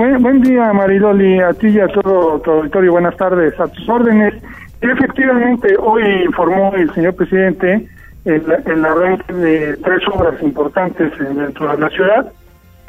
[0.00, 2.92] Buen, día, Mariloli, a ti y a todo tu auditorio.
[2.92, 4.32] Buenas tardes, a tus órdenes.
[4.80, 7.86] Efectivamente, hoy informó el señor presidente
[8.24, 12.32] el, el arranque de tres obras importantes dentro de la ciudad.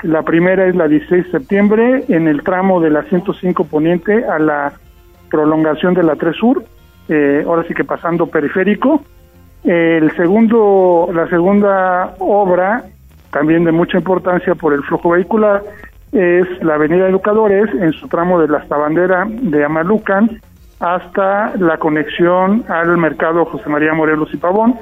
[0.03, 4.39] La primera es la 16 de septiembre en el tramo de la 105 Poniente a
[4.39, 4.71] la
[5.29, 6.63] prolongación de la 3 Sur,
[7.09, 9.03] eh, ahora sí que pasando periférico.
[9.65, 12.85] El segundo, la segunda obra,
[13.31, 15.61] también de mucha importancia por el flujo vehicular,
[16.11, 20.41] es la Avenida Educadores en su tramo de la Estabandera de Amalucan
[20.79, 24.75] hasta la conexión al mercado José María Morelos y Pavón.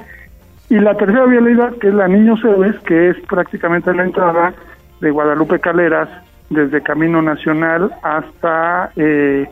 [0.69, 4.53] Y la tercera vialidad, que es la Niños Héroes, que es prácticamente la entrada
[5.01, 6.09] de Guadalupe Caleras
[6.49, 9.47] desde Camino Nacional hasta eh,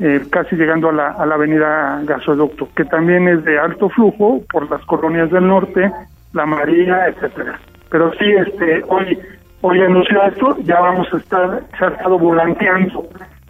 [0.00, 4.42] eh, casi llegando a la, a la avenida Gasoducto, que también es de alto flujo
[4.50, 5.92] por las colonias del norte,
[6.32, 7.60] La María, etcétera.
[7.90, 9.18] Pero sí, este, hoy
[9.62, 13.08] hoy anunció esto, ya vamos a estar, se ha estado volanteando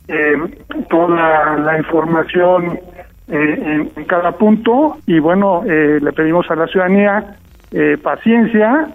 [0.09, 0.35] eh,
[0.88, 2.79] toda la información
[3.29, 7.37] eh, en, cada punto y bueno, eh, le pedimos a la ciudadanía
[8.03, 8.88] paciencia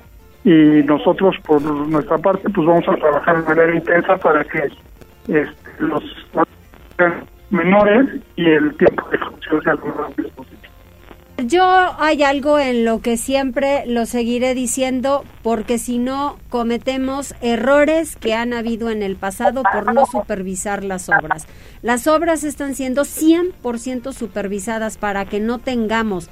[0.44, 4.70] y nosotros por nuestra parte pues vamos a trabajar de manera intensa para que
[5.28, 5.50] este,
[5.80, 6.04] los
[7.50, 10.30] menores y el tiempo de función sea más rápido.
[11.46, 11.64] Yo
[12.00, 18.34] hay algo en lo que siempre lo seguiré diciendo porque si no cometemos errores que
[18.34, 21.46] han habido en el pasado por no supervisar las obras.
[21.84, 26.28] Las obras están siendo 100% supervisadas para que no tengamos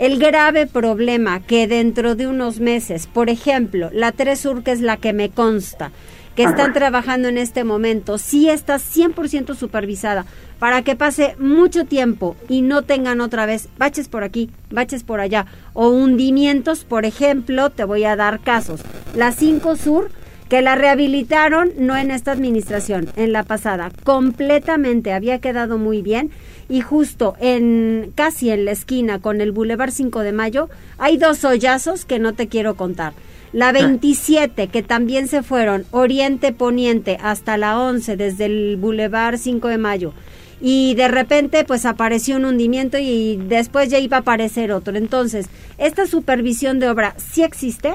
[0.00, 4.80] el grave problema que dentro de unos meses, por ejemplo, la 3 Sur, que es
[4.80, 5.92] la que me consta,
[6.38, 10.24] que están trabajando en este momento, sí está 100% supervisada
[10.60, 15.18] para que pase mucho tiempo y no tengan otra vez baches por aquí, baches por
[15.18, 18.82] allá o hundimientos, por ejemplo, te voy a dar casos.
[19.16, 20.12] La 5 Sur
[20.48, 26.30] que la rehabilitaron no en esta administración, en la pasada, completamente había quedado muy bien
[26.68, 31.44] y justo en casi en la esquina con el Boulevard 5 de Mayo hay dos
[31.44, 33.12] hoyazos que no te quiero contar.
[33.52, 39.68] La 27, que también se fueron oriente poniente hasta la 11 desde el Boulevard 5
[39.68, 40.12] de Mayo
[40.60, 44.96] y de repente pues apareció un hundimiento y después ya iba a aparecer otro.
[44.96, 47.94] Entonces, ¿esta supervisión de obra sí existe?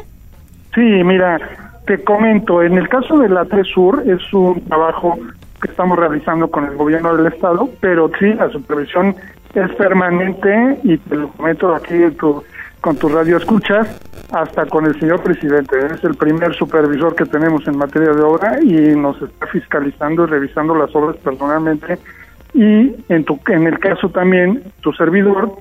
[0.73, 1.39] Sí, mira,
[1.85, 5.19] te comento, en el caso de la 3 Sur es un trabajo
[5.61, 9.15] que estamos realizando con el gobierno del estado, pero sí, la supervisión
[9.53, 11.93] es permanente y te lo comento aquí
[12.83, 13.87] con tu radio escuchas,
[14.33, 15.73] hasta con el señor presidente.
[15.85, 20.27] Es el primer supervisor que tenemos en materia de obra y nos está fiscalizando y
[20.27, 21.97] revisando las obras personalmente.
[22.53, 25.53] Y en, tu, en el caso también, tu servidor,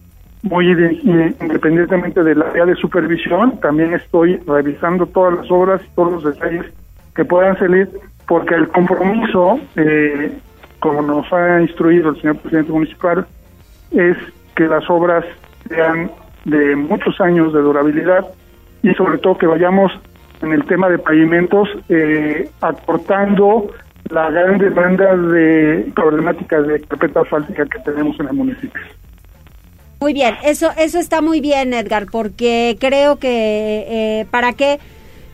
[0.42, 6.24] muy independientemente del área de supervisión, también estoy revisando todas las obras y todos los
[6.24, 6.66] detalles
[7.14, 7.88] que puedan salir,
[8.26, 10.36] porque el compromiso, eh,
[10.80, 13.24] como nos ha instruido el señor presidente municipal,
[13.92, 14.16] es
[14.56, 15.24] que las obras
[15.68, 16.10] sean
[16.44, 18.26] de muchos años de durabilidad
[18.82, 19.92] y sobre todo que vayamos
[20.42, 23.68] en el tema de pavimentos eh, acortando
[24.10, 28.82] la gran demanda de problemáticas de carpeta asfáltica que tenemos en el municipio.
[30.00, 33.86] Muy bien, eso eso está muy bien, Edgar, porque creo que
[34.20, 34.80] eh, para qué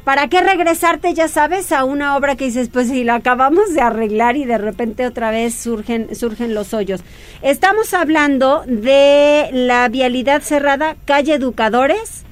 [0.08, 3.82] para qué regresarte, ya sabes, a una obra que dices, pues si la acabamos de
[3.82, 7.04] arreglar y de repente otra vez surgen surgen los hoyos.
[7.42, 12.24] Estamos hablando de la vialidad cerrada, calle Educadores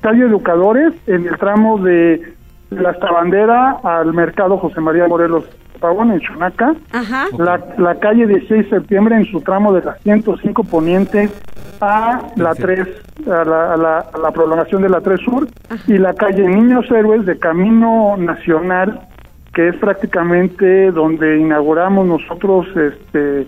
[0.00, 2.36] calle Educadores, en el tramo de
[2.70, 5.44] la Estabandera al mercado José María Morelos
[5.78, 6.74] Pavón, en Chunaca.
[7.36, 11.28] La, la calle 16 de septiembre en su tramo de la 105 Poniente
[11.80, 12.86] a la 3,
[13.26, 15.48] a la, la, prolongación de la 3 Sur.
[15.86, 19.00] Y la calle Niños Héroes de Camino Nacional,
[19.54, 23.46] que es prácticamente donde inauguramos nosotros este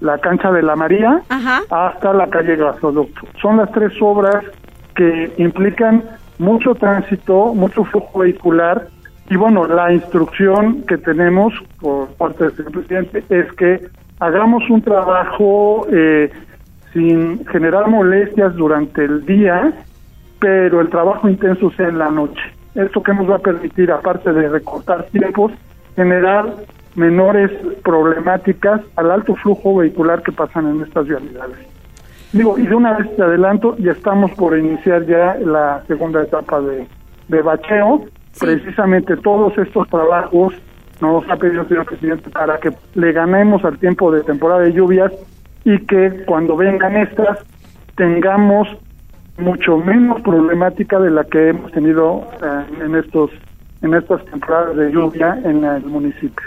[0.00, 1.22] la cancha de la María
[1.70, 3.22] hasta la calle Gasoducto.
[3.40, 4.44] Son las tres obras
[4.94, 6.04] que implican
[6.38, 8.88] mucho tránsito, mucho flujo vehicular
[9.28, 13.88] y bueno, la instrucción que tenemos por parte del señor presidente es que
[14.20, 16.30] hagamos un trabajo eh,
[16.96, 19.70] sin generar molestias durante el día,
[20.40, 22.40] pero el trabajo intenso sea en la noche.
[22.74, 25.52] Esto que nos va a permitir, aparte de recortar tiempos,
[25.94, 26.54] generar
[26.94, 27.50] menores
[27.84, 31.58] problemáticas al alto flujo vehicular que pasan en estas vialidades.
[32.32, 36.62] Digo, y de una vez te adelanto, ya estamos por iniciar ya la segunda etapa
[36.62, 36.86] de,
[37.28, 38.06] de bacheo.
[38.40, 40.54] Precisamente todos estos trabajos
[41.02, 44.72] nos ha pedido el señor presidente para que le ganemos al tiempo de temporada de
[44.72, 45.12] lluvias
[45.66, 47.40] y que cuando vengan estas
[47.96, 48.68] tengamos
[49.36, 53.32] mucho menos problemática de la que hemos tenido eh, en estos
[53.82, 56.46] en estas temporadas de lluvia en el municipio.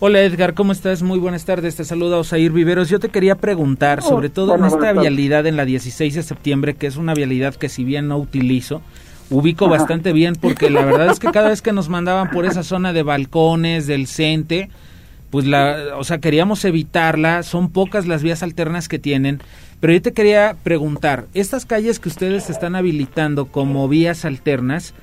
[0.00, 1.02] Hola Edgar, ¿cómo estás?
[1.02, 2.90] Muy buenas tardes, te saluda Osair Viveros.
[2.90, 6.74] Yo te quería preguntar, oh, sobre todo en esta vialidad en la 16 de septiembre,
[6.74, 8.82] que es una vialidad que si bien no utilizo,
[9.30, 12.62] ubico bastante bien porque la verdad es que cada vez que nos mandaban por esa
[12.64, 14.68] zona de balcones, del CENTE,
[15.34, 19.40] pues la, o sea, queríamos evitarla, son pocas las vías alternas que tienen,
[19.80, 24.94] pero yo te quería preguntar, estas calles que ustedes están habilitando como vías alternas,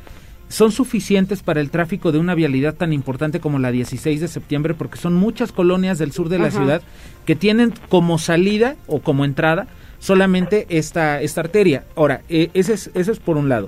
[0.47, 4.73] son suficientes para el tráfico de una vialidad tan importante como la 16 de septiembre,
[4.73, 6.81] porque son muchas colonias del sur de la ciudad
[7.25, 9.67] que tienen como salida o como entrada
[9.99, 11.83] solamente esta, esta arteria.
[11.97, 13.67] Ahora, eh, ese, es, ese es por un lado.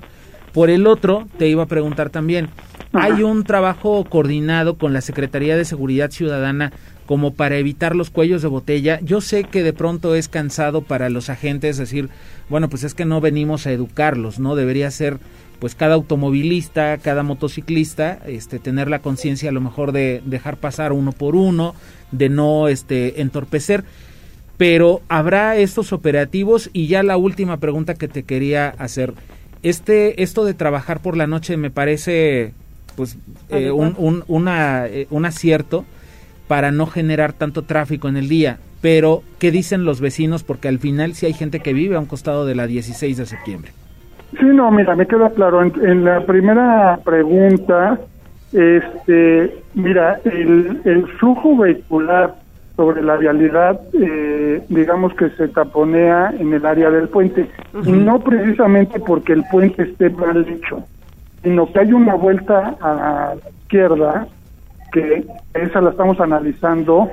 [0.54, 2.48] Por el otro, te iba a preguntar también,
[2.94, 6.72] ¿hay un trabajo coordinado con la Secretaría de Seguridad Ciudadana
[7.06, 9.00] como para evitar los cuellos de botella?
[9.02, 12.10] Yo sé que de pronto es cansado para los agentes decir,
[12.50, 14.56] bueno, pues es que no venimos a educarlos, ¿no?
[14.56, 15.20] Debería ser
[15.60, 20.92] pues cada automovilista, cada motociclista, este, tener la conciencia a lo mejor de dejar pasar
[20.92, 21.74] uno por uno,
[22.12, 23.86] de no este, entorpecer.
[24.58, 29.14] Pero habrá estos operativos y ya la última pregunta que te quería hacer.
[29.64, 32.54] Este, esto de trabajar por la noche me parece
[32.96, 33.18] pues
[33.50, 35.86] eh, un, un, una, eh, un acierto
[36.48, 38.58] para no generar tanto tráfico en el día.
[38.82, 40.44] Pero, ¿qué dicen los vecinos?
[40.44, 43.26] Porque al final sí hay gente que vive a un costado de la 16 de
[43.26, 43.72] septiembre.
[44.40, 45.62] Sí, no, mira, me queda claro.
[45.62, 48.00] En, la primera pregunta,
[48.52, 52.36] este, mira, el, el flujo vehicular
[52.76, 57.48] sobre la vialidad, eh, digamos que se taponea en el área del puente,
[57.86, 60.84] y no precisamente porque el puente esté mal hecho,
[61.44, 64.28] sino que hay una vuelta a la izquierda,
[64.92, 67.10] que esa la estamos analizando,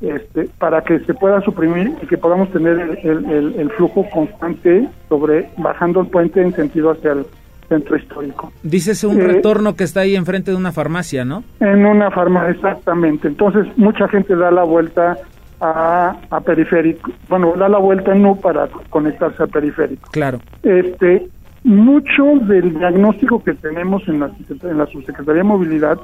[0.00, 6.00] este, para que se pueda suprimir y que podamos tener el, flujo constante sobre bajando
[6.00, 7.26] el puente en sentido hacia el
[7.68, 8.52] centro histórico.
[8.62, 11.42] Dices un eh, retorno que está ahí enfrente de una farmacia, ¿no?
[11.60, 13.28] En una farmacia, exactamente.
[13.28, 15.16] Entonces mucha gente da la vuelta
[15.60, 20.10] a, a periférico, bueno, da la vuelta no para conectarse a periférico.
[20.10, 20.40] Claro.
[20.62, 21.28] Este,
[21.64, 24.30] mucho del diagnóstico que tenemos en la,
[24.62, 25.98] en la Subsecretaría de Movilidad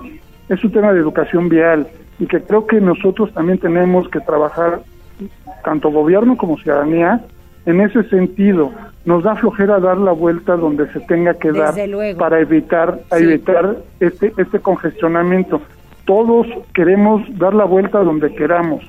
[0.48, 1.86] es un tema de educación vial
[2.18, 4.80] y que creo que nosotros también tenemos que trabajar,
[5.64, 7.20] tanto gobierno como ciudadanía,
[7.66, 8.72] en ese sentido.
[9.04, 11.74] Nos da flojera dar la vuelta donde se tenga que dar
[12.18, 15.60] para evitar, evitar este, este congestionamiento.
[16.04, 18.82] Todos queremos dar la vuelta donde queramos.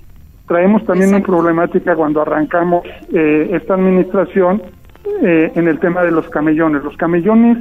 [0.48, 4.62] Traemos también una problemática cuando arrancamos eh, esta administración
[5.22, 6.84] eh, en el tema de los camellones.
[6.84, 7.58] Los camellones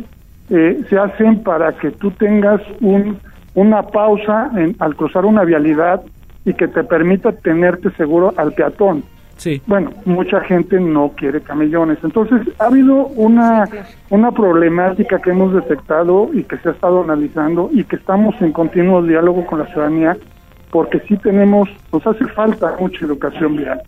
[0.51, 3.19] eh, se hacen para que tú tengas un,
[3.55, 6.03] una pausa en, al cruzar una vialidad
[6.45, 9.05] y que te permita tenerte seguro al peatón.
[9.37, 9.63] Sí.
[9.67, 11.99] Bueno, mucha gente no quiere camellones.
[12.05, 13.67] Entonces, ha habido una,
[14.11, 18.53] una problemática que hemos detectado y que se ha estado analizando y que estamos en
[18.53, 20.17] continuo diálogo con la ciudadanía
[20.71, 23.81] porque sí tenemos, nos hace falta mucha educación vial.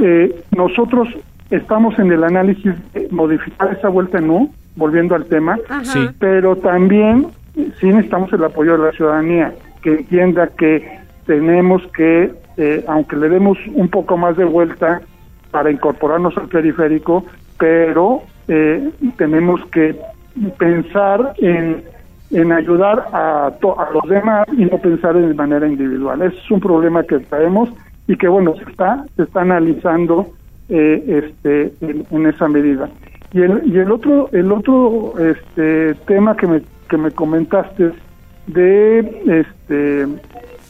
[0.00, 1.08] Eh, nosotros
[1.52, 5.58] estamos en el análisis de modificar esa vuelta no, volviendo al tema,
[6.18, 7.26] pero también
[7.78, 13.28] sí necesitamos el apoyo de la ciudadanía, que entienda que tenemos que, eh, aunque le
[13.28, 15.02] demos un poco más de vuelta
[15.50, 17.24] para incorporarnos al periférico,
[17.58, 19.94] pero eh, tenemos que
[20.58, 21.84] pensar en,
[22.30, 26.22] en ayudar a, a los demás y no pensar de manera individual.
[26.22, 27.68] es un problema que traemos
[28.08, 30.32] y que, bueno, se está, se está analizando
[30.68, 32.88] eh, este, en, esa medida.
[33.32, 37.92] Y el, y el otro, el otro este, tema que me, que me comentaste
[38.46, 40.02] de este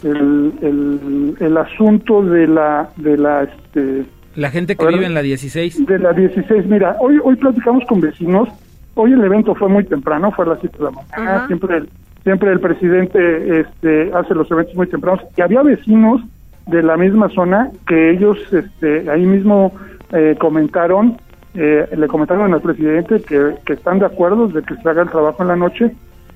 [0.02, 5.86] el, el, asunto de la de la este la gente que vive en la 16
[5.86, 8.48] de la 16 mira hoy hoy platicamos con vecinos.
[8.94, 11.46] Hoy el evento fue muy temprano fue a las 7 de la mañana.
[11.46, 11.88] Siempre el,
[12.24, 15.24] siempre el presidente este hace los eventos muy tempranos.
[15.34, 16.20] Y había vecinos
[16.66, 19.72] de la misma zona que ellos este ahí mismo
[20.12, 21.16] eh, comentaron
[21.54, 25.10] eh, le comentaron al presidente que, que están de acuerdo de que se haga el
[25.10, 25.90] trabajo en la noche.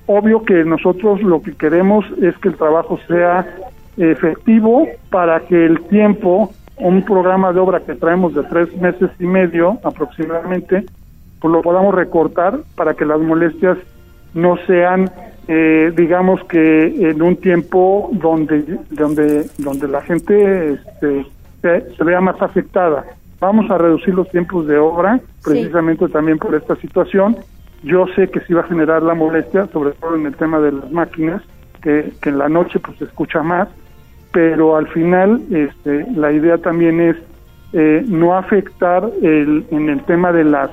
[0.05, 3.45] Obvio que nosotros lo que queremos es que el trabajo sea
[3.97, 9.25] efectivo para que el tiempo, un programa de obra que traemos de tres meses y
[9.25, 10.85] medio aproximadamente,
[11.39, 13.77] pues lo podamos recortar para que las molestias
[14.33, 15.09] no sean,
[15.47, 21.25] eh, digamos que en un tiempo donde donde donde la gente este,
[21.61, 23.05] se, vea más afectada.
[23.39, 27.37] Vamos a reducir los tiempos de obra, precisamente también por esta situación,
[27.83, 30.71] yo sé que sí va a generar la molestia, sobre todo en el tema de
[30.71, 31.41] las máquinas,
[31.81, 33.67] que, en la noche pues se escucha más,
[34.31, 37.15] pero al final este, la idea también es
[37.73, 40.71] eh, no afectar el, en el tema de las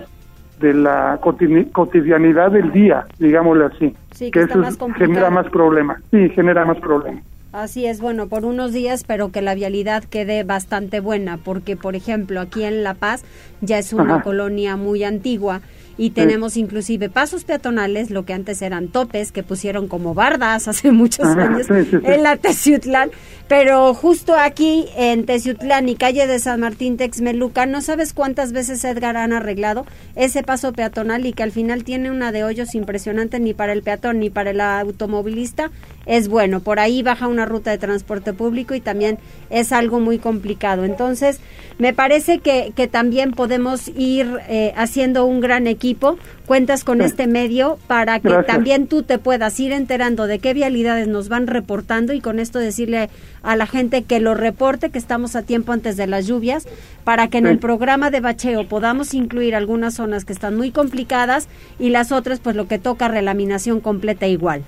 [0.60, 6.78] de la cotidianidad del día, digámosle así, que, eso genera más problemas, sí, genera más
[6.78, 7.24] problemas.
[7.52, 11.94] Así es, bueno, por unos días, pero que la vialidad quede bastante buena, porque, por
[11.94, 13.24] ejemplo, aquí en La Paz
[13.60, 15.60] ya es una colonia muy antigua
[15.96, 20.92] y tenemos inclusive pasos peatonales, lo que antes eran topes, que pusieron como bardas hace
[20.92, 23.10] muchos años en la Teciutlán,
[23.48, 28.84] pero justo aquí en Teciutlán y calle de San Martín Texmeluca, no sabes cuántas veces
[28.84, 29.86] Edgar han arreglado
[30.16, 33.82] ese paso peatonal y que al final tiene una de hoyos impresionante ni para el
[33.82, 35.70] peatón ni para el automovilista,
[36.06, 39.18] es bueno, por ahí baja una ruta de transporte público y también
[39.50, 40.84] es algo muy complicado.
[40.84, 41.40] Entonces,
[41.78, 46.18] me parece que, que también podemos ir eh, haciendo un gran equipo.
[46.46, 51.08] Cuentas con este medio para que también tú te puedas ir enterando de qué vialidades
[51.08, 53.08] nos van reportando y con esto decirle
[53.42, 56.68] a la gente que lo reporte, que estamos a tiempo antes de las lluvias,
[57.02, 61.48] para que en el programa de bacheo podamos incluir algunas zonas que están muy complicadas
[61.78, 64.64] y las otras, pues lo que toca relaminación completa igual.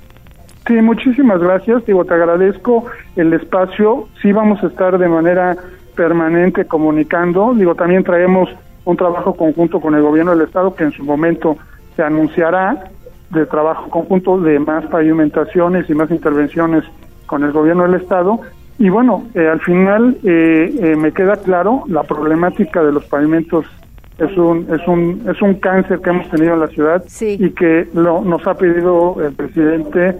[0.66, 1.86] Sí, muchísimas gracias.
[1.86, 4.08] Digo, te agradezco el espacio.
[4.20, 5.56] Sí, vamos a estar de manera
[5.96, 7.54] permanente comunicando.
[7.54, 8.48] Digo, también traemos
[8.84, 11.56] un trabajo conjunto con el gobierno del Estado que en su momento
[11.96, 12.90] se anunciará
[13.30, 16.84] de trabajo conjunto de más pavimentaciones y más intervenciones
[17.26, 18.40] con el gobierno del Estado.
[18.78, 23.66] Y bueno, eh, al final eh, eh, me queda claro la problemática de los pavimentos
[24.18, 27.86] es un es un es un cáncer que hemos tenido en la ciudad y que
[27.92, 30.16] lo, nos ha pedido el presidente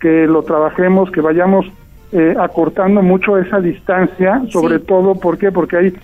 [0.00, 1.66] que lo trabajemos, que vayamos
[2.14, 5.50] eh, acortando mucho esa distancia, sobre todo, ¿por qué?
[5.50, 5.94] Porque hay,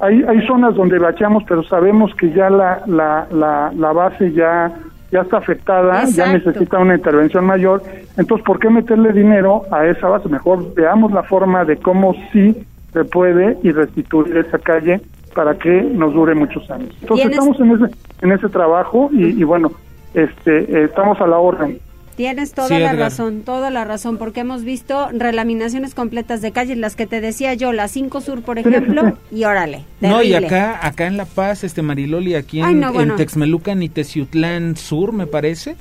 [0.00, 4.72] hay, hay zonas donde bacheamos, pero sabemos que ya la, la, la, base ya,
[5.12, 7.82] ya está afectada, ya necesita una intervención mayor,
[8.16, 10.28] entonces, ¿por qué meterle dinero a esa base?
[10.28, 15.00] Mejor veamos la forma de cómo sí se puede y restituir esa calle
[15.36, 16.90] para que nos dure muchos años.
[17.00, 19.70] Entonces, estamos en ese, en ese trabajo y, y bueno,
[20.14, 21.78] este, eh, estamos a la orden.
[22.20, 26.94] Tienes toda la razón, toda la razón, porque hemos visto relaminaciones completas de calles, las
[26.94, 29.86] que te decía yo, la 5 Sur, por ejemplo, y órale.
[30.02, 35.14] No, y acá, acá en La Paz, este Mariloli, aquí en, Texmelucan y Teciutlán Sur,
[35.14, 35.76] me parece,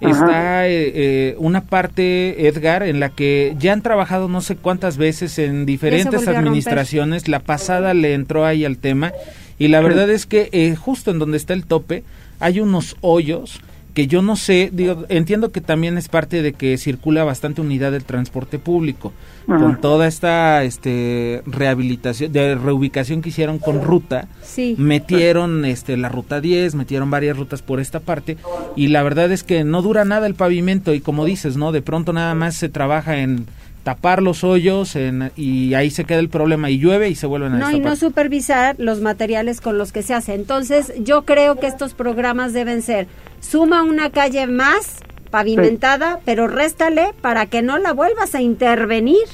[0.00, 4.96] está eh, eh, una parte, Edgar, en la que ya han trabajado no sé cuántas
[4.96, 7.28] veces en diferentes administraciones.
[7.28, 9.12] La pasada le entró ahí al tema
[9.56, 12.02] y la verdad es que eh, justo en donde está el tope
[12.40, 13.60] hay unos hoyos
[13.96, 17.92] que yo no sé, digo, entiendo que también es parte de que circula bastante unidad
[17.92, 19.14] del transporte público,
[19.46, 24.28] con toda esta este rehabilitación, de reubicación que hicieron con ruta,
[24.76, 28.36] metieron este la ruta 10, metieron varias rutas por esta parte,
[28.76, 31.72] y la verdad es que no dura nada el pavimento, y como dices, ¿no?
[31.72, 33.46] De pronto nada más se trabaja en
[33.82, 34.98] tapar los hoyos
[35.36, 37.94] y ahí se queda el problema y llueve y se vuelven a No, y no
[37.94, 40.34] supervisar los materiales con los que se hace.
[40.34, 43.06] Entonces, yo creo que estos programas deben ser,
[43.40, 49.26] suma una calle más pavimentada, pero réstale para que no la vuelvas a intervenir.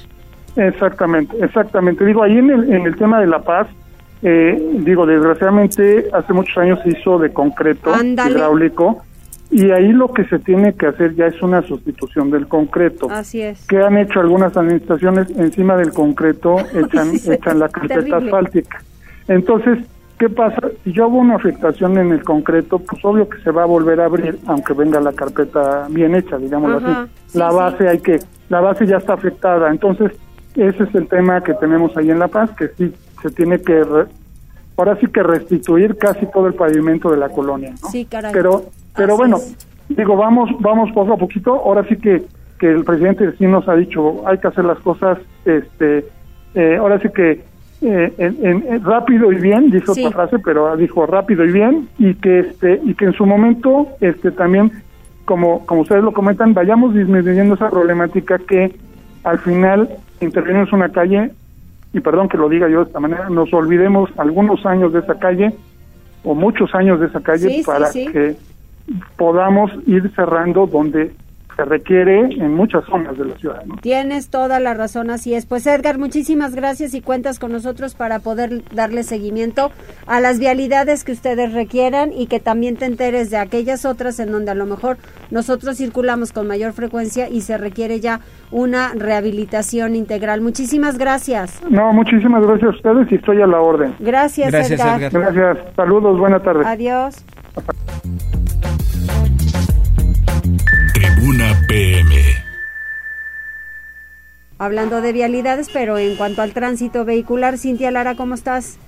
[0.57, 2.05] Exactamente, exactamente.
[2.05, 3.69] Digo, ahí en el, en el tema de La Paz,
[4.23, 9.03] eh, digo, desgraciadamente hace muchos años se hizo de concreto hidráulico
[9.51, 13.11] y ahí lo que se tiene que hacer ya es una sustitución del concreto.
[13.11, 13.67] Así es.
[13.67, 18.83] Que han hecho algunas administraciones encima del concreto, echan, echan la carpeta asfáltica.
[19.29, 19.79] Entonces,
[20.19, 20.61] ¿qué pasa?
[20.85, 24.01] Si yo hago una afectación en el concreto, pues obvio que se va a volver
[24.01, 27.11] a abrir, aunque venga la carpeta bien hecha, digámoslo así.
[27.35, 29.71] la base hay que, la base ya está afectada.
[29.71, 30.13] Entonces,
[30.55, 32.93] ese es el tema que tenemos ahí en La Paz, que sí
[33.23, 33.83] se tiene que
[34.77, 37.89] ahora sí que restituir casi todo el pavimento de la colonia, ¿no?
[37.89, 38.33] Sí, caray.
[38.33, 39.39] Pero pero bueno,
[39.89, 41.55] digo, vamos vamos poco a poquito.
[41.55, 42.23] Ahora sí que,
[42.59, 46.07] que el presidente sí nos ha dicho, hay que hacer las cosas, este,
[46.55, 47.45] eh, ahora sí que
[47.83, 52.41] eh, en, rápido y bien, dijo otra frase, pero dijo rápido y bien, y que
[52.41, 54.71] este y que en su momento este también,
[55.25, 58.75] como como ustedes lo comentan, vayamos disminuyendo esa problemática que
[59.25, 59.89] al final
[60.21, 61.33] intervenimos una calle
[61.93, 65.19] y perdón que lo diga yo de esta manera, nos olvidemos algunos años de esa
[65.19, 65.53] calle
[66.25, 68.37] o muchos años de esa calle para que
[69.17, 71.13] podamos ir cerrando donde
[71.57, 73.63] se requiere en muchas zonas de la ciudad.
[73.81, 75.47] Tienes toda la razón, así es.
[75.47, 79.71] Pues Edgar, muchísimas gracias y cuentas con nosotros para poder darle seguimiento
[80.07, 84.33] a las vialidades que ustedes requieran y que también te enteres de aquellas otras en
[84.33, 84.97] donde a lo mejor
[85.31, 90.41] nosotros circulamos con mayor frecuencia y se requiere ya una rehabilitación integral.
[90.41, 91.61] Muchísimas gracias.
[91.69, 93.95] No, muchísimas gracias a ustedes y estoy a la orden.
[93.99, 95.01] Gracias, Edgar.
[95.11, 95.59] Gracias.
[95.77, 96.67] Saludos, buenas tardes.
[96.67, 97.25] Adiós.
[101.69, 102.15] PM.
[104.59, 108.79] Hablando de vialidades, pero en cuanto al tránsito vehicular, Cintia Lara, ¿cómo estás?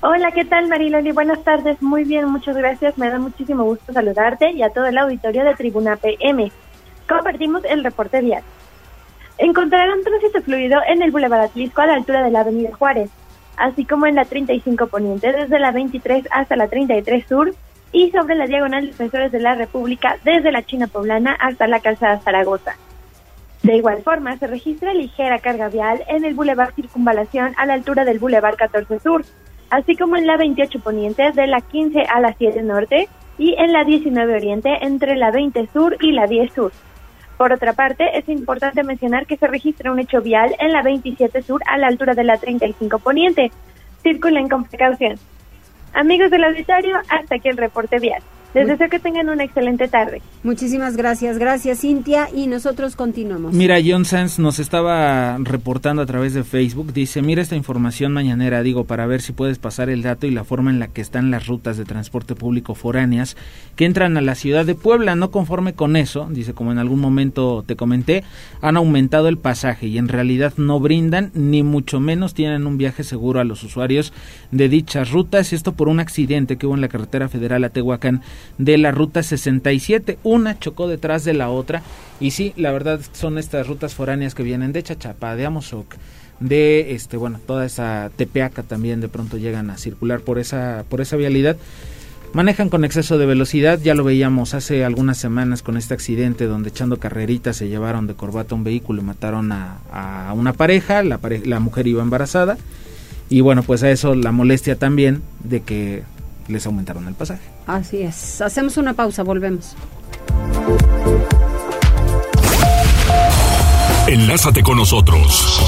[0.00, 1.12] Hola, ¿qué tal Mariloli?
[1.12, 2.98] Buenas tardes, muy bien, muchas gracias.
[2.98, 6.52] Me da muchísimo gusto saludarte y a todo el auditorio de Tribuna PM.
[7.08, 8.42] Compartimos el reporte vial.
[9.38, 13.10] Encontrarán tránsito fluido en el Boulevard Atlisco a la altura de la Avenida Juárez,
[13.56, 17.54] así como en la 35 Poniente desde la 23 hasta la 33 Sur
[17.94, 22.18] y sobre la diagonal Defensores de la República desde la China Poblana hasta la calzada
[22.18, 22.76] Zaragoza.
[23.62, 28.04] De igual forma, se registra ligera carga vial en el Boulevard Circunvalación a la altura
[28.04, 29.24] del Boulevard 14 Sur,
[29.70, 33.72] así como en la 28 Poniente de la 15 a la 7 Norte y en
[33.72, 36.72] la 19 Oriente entre la 20 Sur y la 10 Sur.
[37.38, 41.42] Por otra parte, es importante mencionar que se registra un hecho vial en la 27
[41.42, 43.52] Sur a la altura de la 35 Poniente.
[44.02, 45.16] Circulen con precaución.
[45.94, 48.20] Amigos del auditorio, hasta aquí el reporte vial.
[48.54, 50.22] Les deseo que tengan una excelente tarde.
[50.44, 53.52] Muchísimas gracias, gracias Cintia y nosotros continuamos.
[53.52, 58.62] Mira, John Sanz nos estaba reportando a través de Facebook, dice, mira esta información mañanera,
[58.62, 61.32] digo, para ver si puedes pasar el dato y la forma en la que están
[61.32, 63.36] las rutas de transporte público foráneas
[63.74, 65.16] que entran a la ciudad de Puebla.
[65.16, 68.22] No conforme con eso, dice, como en algún momento te comenté,
[68.60, 73.02] han aumentado el pasaje y en realidad no brindan ni mucho menos tienen un viaje
[73.02, 74.12] seguro a los usuarios
[74.52, 77.70] de dichas rutas y esto por un accidente que hubo en la carretera federal a
[77.70, 78.22] Tehuacán
[78.58, 80.18] de la ruta 67.
[80.22, 81.82] Una chocó detrás de la otra
[82.20, 85.94] y sí, la verdad son estas rutas foráneas que vienen de Chachapa, de Amozoc,
[86.40, 91.00] de este bueno, toda esa Tepeaca también de pronto llegan a circular por esa por
[91.00, 91.56] esa vialidad.
[92.32, 96.70] Manejan con exceso de velocidad, ya lo veíamos hace algunas semanas con este accidente donde
[96.70, 101.60] echando carreritas se llevaron de corbata un vehículo y mataron a, una pareja, la, la
[101.60, 102.58] mujer iba embarazada
[103.28, 106.02] y bueno, pues a eso la molestia también de que
[106.48, 107.42] les aumentaron el pasaje.
[107.66, 108.40] Así es.
[108.40, 109.74] Hacemos una pausa, volvemos.
[114.06, 115.60] Enlázate con nosotros.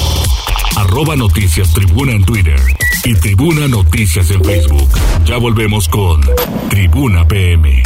[0.76, 2.60] Arroba Noticias Tribuna en Twitter
[3.04, 4.88] y Tribuna Noticias en Facebook.
[5.24, 6.20] Ya volvemos con
[6.68, 7.82] Tribuna PM.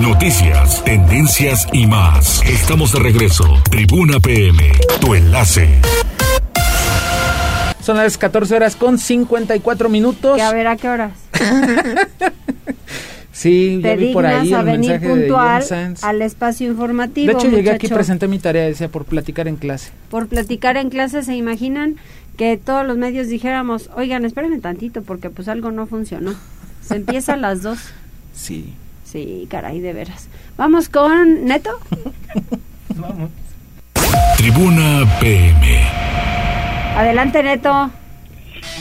[0.00, 2.42] Noticias, tendencias y más.
[2.46, 3.44] Estamos de regreso.
[3.70, 5.80] Tribuna PM, tu enlace.
[7.82, 10.36] Son las 14 horas con 54 minutos.
[10.36, 11.12] Que a ver a qué horas.
[13.32, 17.32] Sí, te vi por ahí a el venir mensaje puntual de al espacio informativo.
[17.32, 19.92] De hecho, llegué aquí presenté mi tarea, decía, por platicar en clase.
[20.10, 21.96] Por platicar en clase, ¿se imaginan
[22.36, 26.34] que todos los medios dijéramos, oigan, espérenme tantito porque pues algo no funcionó?
[26.82, 27.78] Se empieza a las dos.
[28.34, 28.74] Sí.
[29.04, 30.28] Sí, caray, de veras.
[30.56, 31.70] Vamos con Neto.
[32.96, 33.30] Vamos.
[34.36, 35.80] Tribuna PM.
[36.96, 37.90] Adelante, Neto.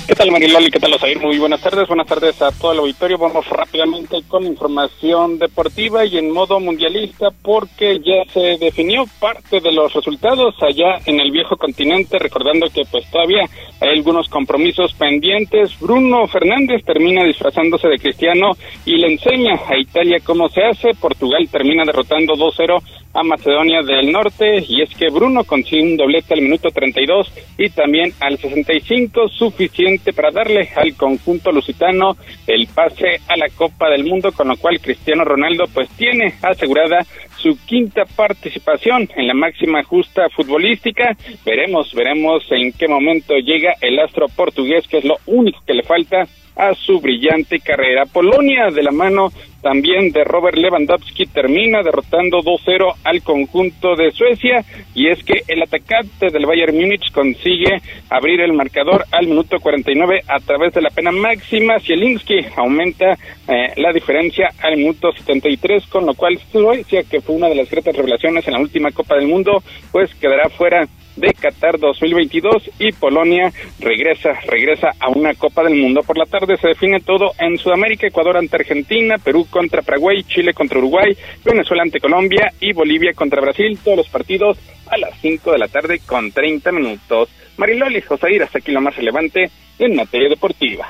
[0.07, 0.71] ¿Qué tal Mariloli?
[0.71, 1.19] ¿Qué tal Osair?
[1.19, 3.17] Muy buenas tardes, buenas tardes a todo el auditorio.
[3.19, 9.71] Vamos rápidamente con información deportiva y en modo mundialista porque ya se definió parte de
[9.71, 13.43] los resultados allá en el viejo continente, recordando que pues todavía
[13.79, 15.79] hay algunos compromisos pendientes.
[15.79, 18.53] Bruno Fernández termina disfrazándose de cristiano
[18.85, 20.89] y le enseña a Italia cómo se hace.
[20.99, 22.81] Portugal termina derrotando 2-0
[23.13, 24.63] a Macedonia del Norte.
[24.67, 30.13] Y es que Bruno consigue un doblete al minuto 32 y también al 65 suficiente
[30.13, 32.15] para darle al conjunto lusitano
[32.47, 37.05] el pase a la Copa del Mundo con lo cual Cristiano Ronaldo pues tiene asegurada
[37.37, 41.15] su quinta participación en la máxima justa futbolística.
[41.45, 45.83] Veremos veremos en qué momento llega el astro portugués que es lo único que le
[45.83, 46.27] falta
[46.59, 48.05] a su brillante carrera.
[48.05, 49.31] Polonia, de la mano
[49.61, 55.61] también de Robert Lewandowski, termina derrotando 2-0 al conjunto de Suecia y es que el
[55.61, 60.89] atacante del Bayern Múnich consigue abrir el marcador al minuto 49 a través de la
[60.89, 61.79] pena máxima.
[61.79, 63.13] Zielinski aumenta
[63.47, 67.69] eh, la diferencia al minuto 73, con lo cual Suecia, que fue una de las
[67.69, 70.87] grandes revelaciones en la última Copa del Mundo, pues quedará fuera
[71.19, 76.01] de Qatar 2022 y Polonia regresa, regresa a una Copa del Mundo.
[76.01, 80.53] Por la tarde se define todo en Sudamérica, Ecuador ante Argentina, Perú contra Paraguay, Chile
[80.53, 83.77] contra Uruguay, Venezuela ante Colombia y Bolivia contra Brasil.
[83.83, 84.57] Todos los partidos
[84.87, 87.29] a las 5 de la tarde con 30 minutos.
[87.57, 90.87] Mariloli Josair, hasta aquí lo más relevante en materia deportiva.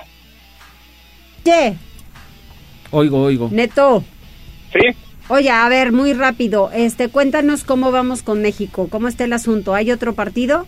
[1.43, 1.73] ¿Qué?
[2.91, 3.49] Oigo, oigo.
[3.51, 4.03] Neto.
[4.71, 5.08] ¿Sí?
[5.29, 9.75] Oye, a ver, muy rápido, este, cuéntanos cómo vamos con México, cómo está el asunto.
[9.75, 10.65] ¿Hay otro partido?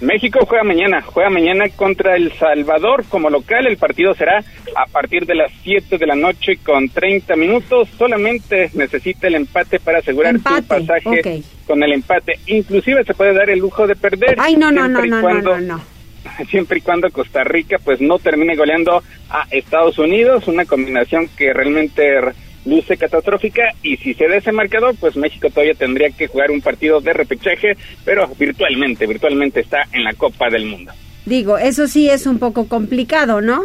[0.00, 3.66] México juega mañana, juega mañana contra El Salvador como local.
[3.66, 4.44] El partido será
[4.76, 7.88] a partir de las 7 de la noche con 30 minutos.
[7.96, 12.38] Solamente necesita el empate para asegurar Empate, su pasaje con el empate.
[12.46, 14.36] Inclusive se puede dar el lujo de perder.
[14.38, 15.80] Ay, no, no, no, no, no, cuando- no, no.
[16.50, 21.52] Siempre y cuando Costa Rica pues no termine goleando a Estados Unidos, una combinación que
[21.52, 22.20] realmente
[22.68, 26.60] luce catastrófica y si se da ese marcador, pues México todavía tendría que jugar un
[26.60, 30.92] partido de repechaje, pero virtualmente, virtualmente está en la Copa del Mundo.
[31.24, 33.62] Digo, eso sí es un poco complicado, ¿no?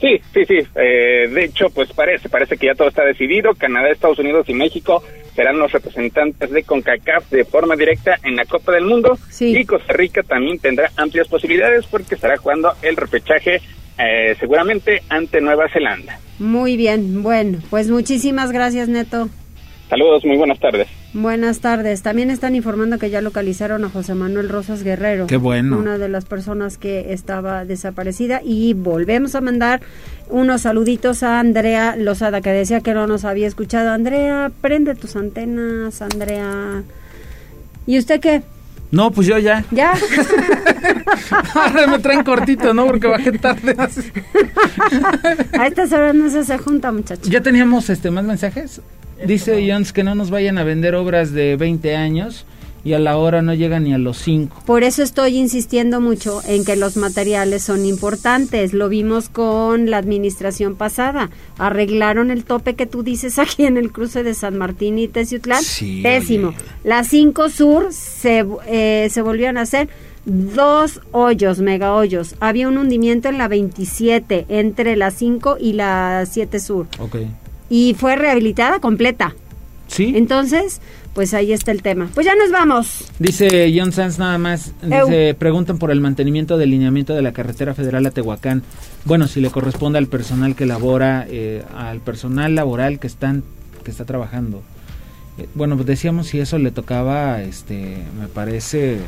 [0.00, 0.58] Sí, sí, sí.
[0.76, 3.54] Eh, de hecho, pues parece, parece que ya todo está decidido.
[3.54, 5.02] Canadá, Estados Unidos y México
[5.34, 9.18] serán los representantes de CONCACAF de forma directa en la Copa del Mundo.
[9.40, 13.60] Y Costa Rica también tendrá amplias posibilidades porque estará jugando el repechaje
[13.98, 16.18] eh, seguramente ante Nueva Zelanda.
[16.38, 19.28] Muy bien, bueno, pues muchísimas gracias, Neto.
[19.88, 20.86] Saludos, muy buenas tardes.
[21.14, 22.02] Buenas tardes.
[22.02, 25.26] También están informando que ya localizaron a José Manuel Rosas Guerrero.
[25.26, 25.78] Qué bueno.
[25.78, 28.42] Una de las personas que estaba desaparecida.
[28.44, 29.80] Y volvemos a mandar
[30.28, 33.90] unos saluditos a Andrea Lozada, que decía que no nos había escuchado.
[33.90, 36.82] Andrea, prende tus antenas, Andrea.
[37.86, 38.42] ¿Y usted qué?
[38.90, 39.64] No, pues yo ya.
[39.70, 39.92] ¿Ya?
[41.54, 42.86] Ahora me traen cortito, ¿no?
[42.86, 43.76] Porque bajé tarde.
[45.58, 47.28] a estas horas no se hace junta, muchachos.
[47.28, 48.80] ¿Ya teníamos este más mensajes?
[49.24, 52.46] Dice Jones que no nos vayan a vender obras de 20 años
[52.84, 54.62] y a la hora no llegan ni a los 5.
[54.64, 58.72] Por eso estoy insistiendo mucho en que los materiales son importantes.
[58.72, 61.30] Lo vimos con la administración pasada.
[61.58, 65.62] Arreglaron el tope que tú dices aquí en el cruce de San Martín y Teciutlán.
[65.62, 66.54] Sí, Pésimo.
[66.84, 69.88] La 5 Sur se, eh, se volvieron a hacer
[70.24, 72.36] dos hoyos, mega hoyos.
[72.40, 76.86] Había un hundimiento en la 27 entre la 5 y la 7 Sur.
[76.98, 77.16] Ok.
[77.70, 79.34] Y fue rehabilitada completa.
[79.88, 80.12] Sí.
[80.14, 80.80] Entonces,
[81.14, 82.08] pues ahí está el tema.
[82.14, 83.10] Pues ya nos vamos.
[83.18, 87.74] Dice John Sanz nada más, dice, preguntan por el mantenimiento del lineamiento de la carretera
[87.74, 88.62] federal a Tehuacán.
[89.04, 93.42] Bueno, si le corresponde al personal que labora, eh, al personal laboral que están,
[93.82, 94.62] que está trabajando.
[95.38, 98.98] Eh, bueno, pues decíamos si eso le tocaba, este, me parece,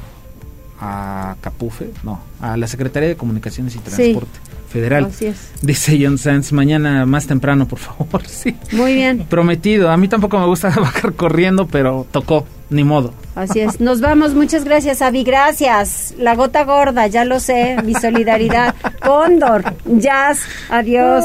[0.80, 4.40] a Capufe, no, a la Secretaría de Comunicaciones y Transporte
[4.70, 5.06] Federal.
[5.06, 5.50] Así es.
[5.62, 8.54] Dice John Sanz, mañana más temprano, por favor, sí.
[8.72, 9.26] Muy bien.
[9.28, 13.12] Prometido, a mí tampoco me gusta bajar corriendo, pero tocó, ni modo.
[13.34, 13.80] Así es.
[13.80, 14.34] Nos vamos.
[14.34, 15.24] Muchas gracias, Avi.
[15.24, 16.14] Gracias.
[16.18, 17.76] La gota gorda, ya lo sé.
[17.84, 18.74] Mi solidaridad.
[19.02, 19.64] Cóndor.
[19.86, 20.42] Jazz.
[20.68, 21.24] Adiós.